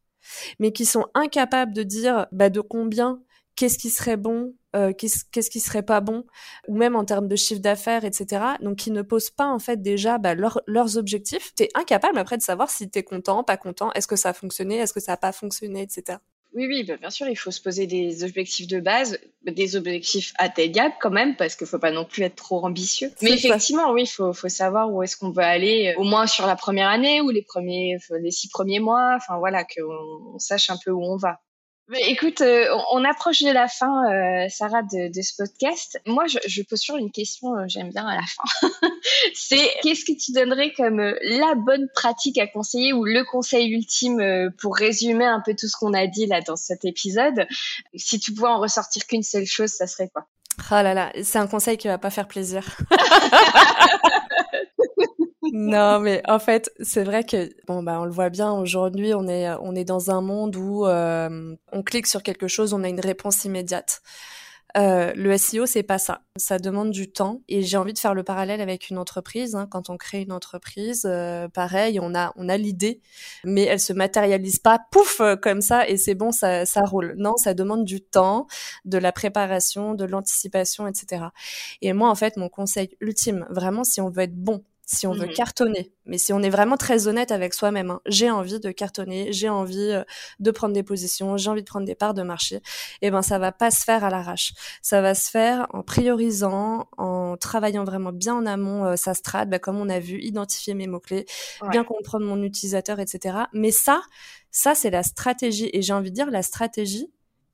mais 0.59 0.73
qui 0.73 0.87
sont 0.87 1.07
incapables 1.15 1.73
de 1.73 1.83
dire 1.83 2.27
bah, 2.33 2.51
de 2.51 2.61
combien 2.61 3.23
qu'est-ce 3.55 3.79
qui 3.79 3.91
serait 3.91 4.17
bon 4.17 4.55
qu'est-ce 4.97 5.51
qui 5.51 5.59
serait 5.61 5.83
pas 5.83 6.01
bon 6.01 6.25
ou 6.69 6.77
même 6.77 6.95
en 6.95 7.05
termes 7.05 7.27
de 7.27 7.37
chiffre 7.37 7.61
d'affaires 7.61 8.05
etc 8.05 8.45
donc 8.61 8.77
qui 8.77 8.93
ne 8.93 9.03
posent 9.03 9.31
pas 9.31 9.49
en 9.49 9.59
fait 9.59 9.83
déjà 9.83 10.19
bah, 10.19 10.35
leurs 10.35 10.97
objectifs. 10.97 11.53
T'es 11.55 11.69
incapable 11.75 12.19
après 12.19 12.39
de 12.39 12.43
savoir 12.43 12.71
si 12.71 12.89
t'es 12.89 13.03
content 13.03 13.43
pas 13.43 13.57
content 13.57 13.93
est-ce 13.95 14.07
que 14.07 14.17
ça 14.17 14.31
a 14.31 14.33
fonctionné 14.33 14.77
est-ce 14.77 14.93
que 14.93 15.01
ça 15.01 15.15
a 15.15 15.17
pas 15.17 15.33
fonctionné 15.33 15.83
etc 15.83 16.19
oui, 16.55 16.67
oui, 16.67 16.85
bah, 16.85 16.97
bien 16.97 17.11
sûr, 17.11 17.29
il 17.29 17.37
faut 17.37 17.51
se 17.51 17.61
poser 17.61 17.87
des 17.87 18.25
objectifs 18.25 18.67
de 18.67 18.81
base, 18.81 19.19
des 19.45 19.77
objectifs 19.77 20.33
atteignables 20.39 20.95
quand 21.01 21.11
même, 21.11 21.37
parce 21.37 21.55
qu'il 21.55 21.67
faut 21.67 21.79
pas 21.79 21.93
non 21.93 22.05
plus 22.05 22.23
être 22.23 22.37
trop 22.37 22.65
ambitieux. 22.65 23.13
Mais 23.23 23.33
effectivement, 23.33 23.93
oui, 23.93 24.03
il 24.03 24.09
faut, 24.09 24.33
faut 24.33 24.49
savoir 24.49 24.93
où 24.93 25.03
est-ce 25.03 25.17
qu'on 25.17 25.31
veut 25.31 25.43
aller, 25.43 25.95
euh, 25.95 26.01
au 26.01 26.05
moins 26.05 26.27
sur 26.27 26.47
la 26.47 26.57
première 26.57 26.89
année 26.89 27.21
ou 27.21 27.31
les 27.31 27.43
premiers, 27.43 27.99
les 28.21 28.31
six 28.31 28.49
premiers 28.49 28.81
mois. 28.81 29.15
Enfin 29.17 29.39
voilà, 29.39 29.65
qu'on 29.65 30.39
sache 30.39 30.71
un 30.71 30.77
peu 30.85 30.91
où 30.91 31.03
on 31.03 31.17
va 31.17 31.41
écoute, 31.99 32.41
euh, 32.41 32.67
on 32.93 33.05
approche 33.05 33.43
de 33.43 33.51
la 33.51 33.69
fin, 33.69 34.05
euh, 34.11 34.49
Sarah, 34.49 34.83
de, 34.83 35.13
de, 35.13 35.23
ce 35.23 35.35
podcast. 35.37 36.01
Moi, 36.07 36.27
je, 36.27 36.39
je 36.47 36.63
pose 36.63 36.81
toujours 36.81 36.99
une 36.99 37.11
question, 37.11 37.57
euh, 37.57 37.65
j'aime 37.67 37.91
bien 37.91 38.07
à 38.07 38.17
la 38.17 38.23
fin. 38.23 38.69
c'est 39.35 39.71
qu'est-ce 39.83 40.05
que 40.05 40.13
tu 40.13 40.33
donnerais 40.33 40.73
comme 40.73 41.01
la 41.01 41.55
bonne 41.57 41.89
pratique 41.95 42.39
à 42.39 42.47
conseiller 42.47 42.93
ou 42.93 43.05
le 43.05 43.25
conseil 43.25 43.71
ultime 43.71 44.51
pour 44.59 44.77
résumer 44.77 45.25
un 45.25 45.41
peu 45.41 45.55
tout 45.55 45.69
ce 45.69 45.77
qu'on 45.77 45.95
a 45.95 46.07
dit 46.07 46.27
là 46.27 46.41
dans 46.41 46.57
cet 46.57 46.85
épisode? 46.85 47.47
Si 47.95 48.19
tu 48.21 48.33
pouvais 48.33 48.49
en 48.49 48.61
ressortir 48.61 49.07
qu'une 49.07 49.23
seule 49.23 49.47
chose, 49.47 49.71
ça 49.71 49.87
serait 49.87 50.09
quoi? 50.09 50.27
Oh 50.71 50.83
là 50.83 50.95
là, 50.95 51.13
c'est 51.23 51.39
un 51.39 51.47
conseil 51.47 51.77
qui 51.77 51.89
va 51.89 51.99
pas 51.99 52.11
faire 52.11 52.29
plaisir. 52.29 52.65
non, 55.53 56.01
mais 56.01 56.23
en 56.29 56.39
fait, 56.39 56.71
c'est 56.81 57.05
vrai 57.05 57.25
que 57.25 57.51
bon 57.67 57.83
bah 57.83 58.01
on 58.01 58.05
le 58.05 58.11
voit 58.11 58.31
bien 58.31 58.53
aujourd'hui, 58.53 59.15
on 59.15 59.27
est 59.27 59.49
on 59.61 59.75
est 59.75 59.85
dans 59.85 60.11
un 60.11 60.21
monde 60.21 60.57
où 60.57 60.87
euh, 60.87 61.57
on 61.73 61.83
clique 61.83 62.07
sur 62.07 62.23
quelque 62.23 62.49
chose, 62.49 62.73
on 62.73 62.85
a 62.85 62.89
une 62.89 63.01
réponse 63.01 63.45
immédiate. 63.45 64.03
Euh, 64.77 65.13
le 65.17 65.37
SEO, 65.37 65.67
c'est 65.67 65.83
pas 65.83 65.99
ça. 65.99 66.23
Ça 66.37 66.59
demande 66.59 66.93
du 66.93 67.11
temps 67.11 67.41
et 67.49 67.63
j'ai 67.63 67.77
envie 67.77 67.93
de 67.93 67.99
faire 67.99 68.15
le 68.15 68.23
parallèle 68.23 68.61
avec 68.61 68.89
une 68.89 68.99
entreprise. 68.99 69.57
Hein. 69.57 69.67
Quand 69.69 69.91
on 69.91 69.97
crée 69.97 70.23
une 70.23 70.31
entreprise, 70.31 71.03
euh, 71.07 71.49
pareil, 71.49 71.99
on 72.01 72.15
a 72.15 72.33
on 72.37 72.49
a 72.49 72.57
l'idée, 72.57 73.01
mais 73.45 73.65
elle 73.65 73.81
se 73.81 73.93
matérialise 73.93 74.61
pas, 74.61 74.79
pouf, 74.93 75.21
comme 75.43 75.61
ça 75.61 75.89
et 75.89 75.97
c'est 75.97 76.15
bon, 76.15 76.31
ça 76.31 76.67
ça 76.67 76.83
roule. 76.83 77.15
Non, 77.19 77.37
ça 77.37 77.55
demande 77.55 77.85
du 77.85 78.01
temps, 78.01 78.47
de 78.85 78.99
la 78.99 79.11
préparation, 79.11 79.95
de 79.95 80.05
l'anticipation, 80.05 80.87
etc. 80.87 81.25
Et 81.83 81.93
moi, 81.93 82.09
en 82.09 82.15
fait, 82.15 82.37
mon 82.37 82.49
conseil 82.49 82.97
ultime, 83.01 83.47
vraiment, 83.51 83.83
si 83.83 84.01
on 84.01 84.11
veut 84.11 84.23
être 84.23 84.37
bon 84.37 84.65
si 84.93 85.07
on 85.07 85.13
veut 85.13 85.27
mmh 85.27 85.35
cartonner. 85.35 85.93
Mais 86.05 86.19
si 86.19 86.33
on 86.33 86.43
est 86.43 86.51
vraiment 86.51 86.77
très 86.77 87.07
honnête 87.07 87.31
avec 87.31 87.55
soi-même, 87.55 87.91
hein, 87.91 88.01
j'ai 88.07 88.29
envie 88.29 88.59
de 88.59 88.73
cartonner, 88.73 89.33
j'ai 89.33 89.49
envie 89.49 89.79
euh, 89.79 90.03
de 90.41 90.51
prendre 90.51 90.75
des 90.75 90.83
positions, 90.83 91.37
j'ai 91.37 91.49
envie 91.49 91.63
de 91.63 91.67
prendre 91.67 91.87
des 91.87 91.95
parts 91.95 92.13
de 92.13 92.23
marché, 92.23 92.57
et 92.57 92.63
eh 93.03 93.11
ben 93.13 93.23
ça 93.23 93.39
va 93.39 93.53
pas 93.53 93.71
se 93.71 93.85
faire 93.85 94.03
à 94.03 94.11
l'arrache. 94.11 94.53
Ça 94.83 95.01
va 95.01 95.15
se 95.15 95.31
faire 95.31 95.69
en 95.73 95.83
priorisant, 95.83 96.89
en 96.99 97.37
travaillant 97.37 97.85
vraiment 97.85 98.11
bien 98.11 98.35
en 98.35 98.47
amont 98.47 98.85
euh, 98.85 98.97
sa 98.97 99.15
strat, 99.15 99.45
bah, 99.45 99.61
comme 99.61 99.79
on 99.79 99.89
a 99.89 100.01
vu, 100.01 100.21
identifier 100.21 100.75
mes 100.75 100.89
mots-clés, 100.89 101.25
bien 101.71 101.85
comprendre 101.85 102.27
mon 102.27 102.43
utilisateur, 102.43 102.99
etc. 102.99 103.45
Mais 103.53 103.71
ça, 103.71 104.03
ça 104.51 104.75
c'est 104.75 104.91
la 104.91 105.05
stratégie. 105.05 105.71
Et 105.73 105.83
j'ai 105.83 105.93
envie 105.93 106.11
de 106.11 106.17
dire, 106.17 106.31
la 106.33 106.43
stratégie, 106.43 107.13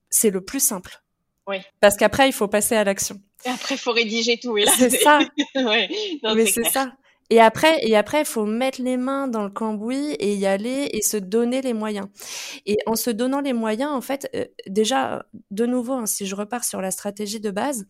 c'est 0.09 0.31
le 0.31 0.41
plus 0.41 0.61
simple. 0.61 1.03
Oui. 1.47 1.59
Parce 1.81 1.97
qu'après, 1.97 2.29
il 2.29 2.33
faut 2.33 2.49
passer 2.49 2.77
à 2.77 2.85
l'action. 2.85 3.21
Et 3.45 3.51
après, 3.51 3.75
il 3.75 3.79
faut 3.79 3.93
rédiger 3.93 4.39
tout. 4.39 4.57
C'est 4.79 4.91
ça. 4.91 5.19
ouais. 5.55 5.89
Mais 6.35 6.47
c'est 6.47 6.65
ça. 6.65 6.93
Et 7.31 7.41
après, 7.41 7.79
et 7.83 7.97
après, 7.97 8.25
faut 8.25 8.47
mettre 8.47 8.81
les 8.83 8.97
mains 8.97 9.29
dans 9.29 9.43
le 9.43 9.51
cambouis 9.51 10.13
et 10.21 10.35
y 10.35 10.47
aller 10.47 10.89
et 10.93 11.03
se 11.03 11.17
donner 11.17 11.61
les 11.61 11.73
moyens. 11.73 12.07
Et 12.67 12.77
en 12.87 12.95
se 12.97 13.11
donnant 13.11 13.41
les 13.41 13.53
moyens, 13.53 13.91
en 13.93 14.01
fait, 14.01 14.29
euh, 14.35 14.45
déjà, 14.69 15.27
de 15.51 15.67
nouveau, 15.67 15.95
hein, 15.95 16.07
si 16.07 16.27
je 16.27 16.37
repars 16.37 16.65
sur 16.65 16.81
la 16.81 16.91
stratégie 16.91 17.41
de 17.41 17.51
base, 17.51 17.87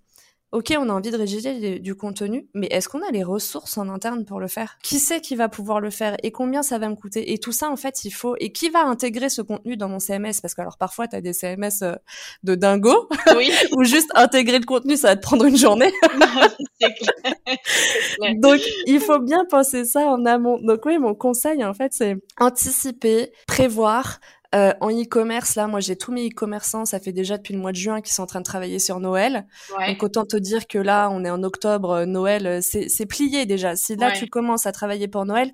Ok, 0.52 0.72
on 0.78 0.88
a 0.88 0.92
envie 0.92 1.11
de 1.11 1.16
rédiger 1.16 1.80
du 1.80 1.96
contenu, 1.96 2.46
mais 2.54 2.68
est-ce 2.70 2.88
qu'on 2.88 3.02
a 3.02 3.11
les 3.11 3.24
ressources 3.24 3.76
en 3.78 3.88
interne 3.88 4.24
pour 4.24 4.38
le 4.38 4.46
faire? 4.46 4.78
Qui 4.82 5.00
sait 5.00 5.20
qui 5.20 5.35
va 5.35 5.48
pouvoir 5.48 5.80
le 5.80 5.90
faire 5.90 6.16
et 6.22 6.30
combien 6.30 6.62
ça 6.62 6.78
va 6.78 6.88
me 6.88 6.94
coûter? 6.94 7.32
Et 7.32 7.38
tout 7.38 7.50
ça, 7.50 7.68
en 7.68 7.76
fait, 7.76 8.04
il 8.04 8.12
faut. 8.12 8.37
Et 8.38 8.52
qui 8.52 8.70
va 8.70 8.85
intégrer 8.85 9.28
ce 9.28 9.42
contenu 9.42 9.76
dans 9.76 9.88
mon 9.88 9.98
CMS 9.98 10.40
Parce 10.40 10.54
que 10.54 10.61
alors 10.61 10.78
parfois, 10.78 11.09
tu 11.09 11.16
as 11.16 11.20
des 11.20 11.32
CMS 11.32 11.82
euh, 11.82 11.96
de 12.44 12.54
dingo, 12.54 13.09
oui. 13.37 13.50
ou 13.76 13.82
juste 13.82 14.11
intégrer 14.14 14.61
le 14.61 14.64
contenu, 14.64 14.96
ça 14.96 15.09
va 15.09 15.16
te 15.16 15.22
prendre 15.22 15.46
une 15.46 15.56
journée. 15.56 15.92
Donc, 18.38 18.61
il 18.87 19.00
faut 19.00 19.18
bien 19.18 19.44
penser 19.46 19.85
ça 19.85 20.06
en 20.06 20.24
amont. 20.26 20.61
Donc 20.61 20.85
oui, 20.85 20.98
mon 20.98 21.14
conseil, 21.14 21.64
en 21.64 21.74
fait, 21.74 21.92
c'est 21.92 22.16
anticiper, 22.38 23.32
prévoir, 23.48 24.20
euh, 24.57 24.73
en 24.81 24.90
e-commerce, 24.90 25.55
là, 25.55 25.66
moi, 25.66 25.81
j'ai 25.81 25.97
tous 25.97 26.12
mes 26.12 26.29
e-commerçants, 26.29 26.85
ça 26.85 26.99
fait 26.99 27.12
déjà 27.12 27.37
depuis 27.37 27.55
le 27.55 27.61
mois 27.61 27.73
de 27.73 27.77
juin 27.77 28.01
qu'ils 28.01 28.14
sont 28.14 28.23
en 28.23 28.27
train 28.27 28.40
de 28.40 28.45
travailler 28.45 28.79
sur 28.79 28.99
Noël. 29.01 29.47
Donc, 29.87 30.03
autant 30.03 30.25
te 30.25 30.37
dire 30.37 30.66
que 30.66 30.79
là, 30.79 31.09
on 31.11 31.25
est 31.25 31.31
en 31.31 31.42
octobre, 31.42 31.90
euh, 31.90 32.07
Noël, 32.07 32.47
euh, 32.47 32.61
c'est 32.62 33.07
plié 33.07 33.47
déjà. 33.47 33.77
Si 33.77 33.97
là, 33.97 34.11
tu 34.11 34.27
commences 34.29 34.66
à 34.66 34.73
travailler 34.73 35.09
pour 35.09 35.27
Noël, 35.27 35.53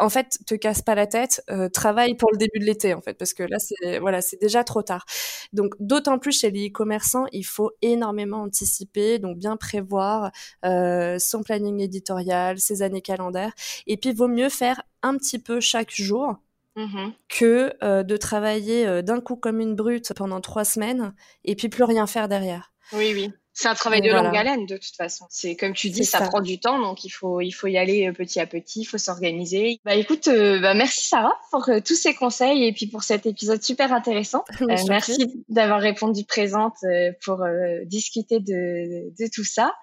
en 0.00 0.08
fait, 0.08 0.38
te 0.46 0.54
casse 0.54 0.82
pas 0.82 0.94
la 0.94 1.06
tête, 1.06 1.42
euh, 1.50 1.68
travaille 1.68 2.14
pour 2.16 2.30
le 2.32 2.38
début 2.38 2.58
de 2.58 2.64
l'été, 2.64 2.94
en 2.94 3.00
fait, 3.00 3.14
parce 3.14 3.34
que 3.34 3.42
là, 3.42 3.58
c'est 3.58 3.98
voilà, 3.98 4.20
c'est 4.22 4.40
déjà 4.40 4.64
trop 4.64 4.82
tard. 4.82 5.04
Donc, 5.52 5.74
d'autant 5.78 6.18
plus 6.18 6.40
chez 6.40 6.50
les 6.50 6.68
e-commerçants, 6.68 7.26
il 7.32 7.44
faut 7.44 7.70
énormément 7.82 8.42
anticiper, 8.42 9.18
donc 9.18 9.38
bien 9.38 9.56
prévoir 9.56 10.30
euh, 10.64 11.18
son 11.18 11.42
planning 11.42 11.80
éditorial, 11.80 12.58
ses 12.58 12.82
années 12.82 13.02
calendaires, 13.02 13.52
et 13.86 13.96
puis 13.96 14.12
vaut 14.12 14.28
mieux 14.28 14.48
faire 14.48 14.82
un 15.02 15.16
petit 15.16 15.38
peu 15.38 15.60
chaque 15.60 15.90
jour. 15.94 16.36
Mmh 16.76 17.10
que 17.28 17.72
euh, 17.82 18.02
de 18.02 18.16
travailler 18.16 19.02
d'un 19.02 19.20
coup 19.20 19.36
comme 19.36 19.60
une 19.60 19.74
brute 19.74 20.12
pendant 20.14 20.40
trois 20.40 20.64
semaines 20.64 21.14
et 21.44 21.56
puis 21.56 21.68
plus 21.68 21.84
rien 21.84 22.06
faire 22.06 22.28
derrière. 22.28 22.72
Oui, 22.92 23.12
oui. 23.14 23.32
C'est 23.60 23.68
un 23.68 23.74
travail 23.74 24.00
de 24.00 24.08
longue 24.08 24.34
haleine 24.34 24.64
de 24.64 24.78
toute 24.78 24.96
façon. 24.96 25.26
C'est 25.28 25.54
comme 25.54 25.74
tu 25.74 25.90
dis, 25.90 26.06
ça, 26.06 26.22
prend 26.22 26.40
du 26.40 26.58
temps, 26.58 26.80
donc 26.80 27.04
il 27.04 27.10
faut 27.10 27.42
il 27.42 27.50
faut 27.50 27.66
y 27.66 27.76
aller 27.76 28.08
euh, 28.08 28.12
petit 28.14 28.40
à 28.40 28.46
petit, 28.46 28.80
il 28.80 28.84
faut 28.86 28.96
s'organiser. 28.96 29.78
Bah 29.84 29.96
écoute, 29.96 30.28
euh, 30.28 30.58
bah, 30.60 30.72
merci 30.72 31.06
Sarah 31.06 31.36
pour 31.50 31.68
euh, 31.68 31.80
tous 31.84 31.94
ces 31.94 32.14
conseils 32.14 32.64
et 32.64 32.72
puis 32.72 32.86
pour 32.86 33.02
cet 33.02 33.26
épisode 33.26 33.62
super 33.62 33.92
intéressant. 33.92 34.46
merci 34.88 35.44
d'avoir 35.50 35.78
répondu 35.78 36.24
présente 36.24 36.76
pour 37.22 37.44
discuter 37.84 38.40
de, 38.40 39.10
de 39.10 39.30
tout 39.30 39.44
ça. 39.44 39.74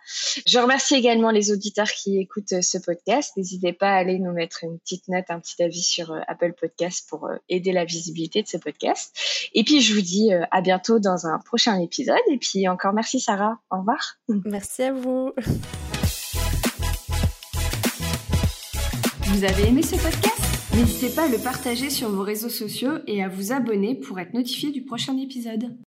Je 0.48 0.58
remercie 0.58 0.96
également 0.96 1.30
les 1.30 1.52
auditeurs 1.52 1.92
qui 1.92 2.20
écoutent 2.20 2.60
ce 2.60 2.80
podcast. 2.80 3.38
N'hésitez 3.38 3.74
pas 3.74 3.90
à 3.90 3.98
aller 3.98 4.18
nous 4.18 4.32
mettre 4.32 4.64
une 4.64 4.80
petite 4.80 5.08
note, 5.08 5.26
un 5.30 5.40
petit 5.40 5.62
avis 5.62 5.84
sur 5.84 6.20
Apple 6.28 6.54
Podcast 6.60 7.08
pour 7.08 7.30
aider 7.48 7.74
la 7.74 7.86
visibilité 7.86 8.42
de 8.42 8.48
ce 8.48 8.58
podcast. 8.58 9.16
Et 9.54 9.64
puis 9.64 9.82
je 9.82 9.94
vous 9.94 10.02
dis 10.02 10.32
à 10.50 10.62
bientôt 10.62 10.98
dans 10.98 11.28
un 11.28 11.38
prochain 11.38 11.80
épisode. 11.80 12.18
Et 12.32 12.38
puis 12.38 12.68
encore 12.68 12.94
merci 12.94 13.20
Sarah. 13.20 13.60
Au 13.72 13.80
revoir. 13.80 14.16
Merci 14.46 14.84
à 14.84 14.94
vous. 14.94 15.32
Vous 19.26 19.44
avez 19.44 19.68
aimé 19.68 19.84
ce 19.84 19.96
podcast? 19.96 20.74
N'hésitez 20.74 21.10
pas 21.14 21.26
à 21.26 21.28
le 21.28 21.38
partager 21.38 21.90
sur 21.90 22.10
vos 22.10 22.24
réseaux 22.24 22.50
sociaux 22.50 22.94
et 23.08 23.24
à 23.24 23.28
vous 23.28 23.52
abonner 23.52 23.96
pour 23.96 24.20
être 24.20 24.34
notifié 24.34 24.72
du 24.72 24.84
prochain 24.84 25.18
épisode. 25.18 25.78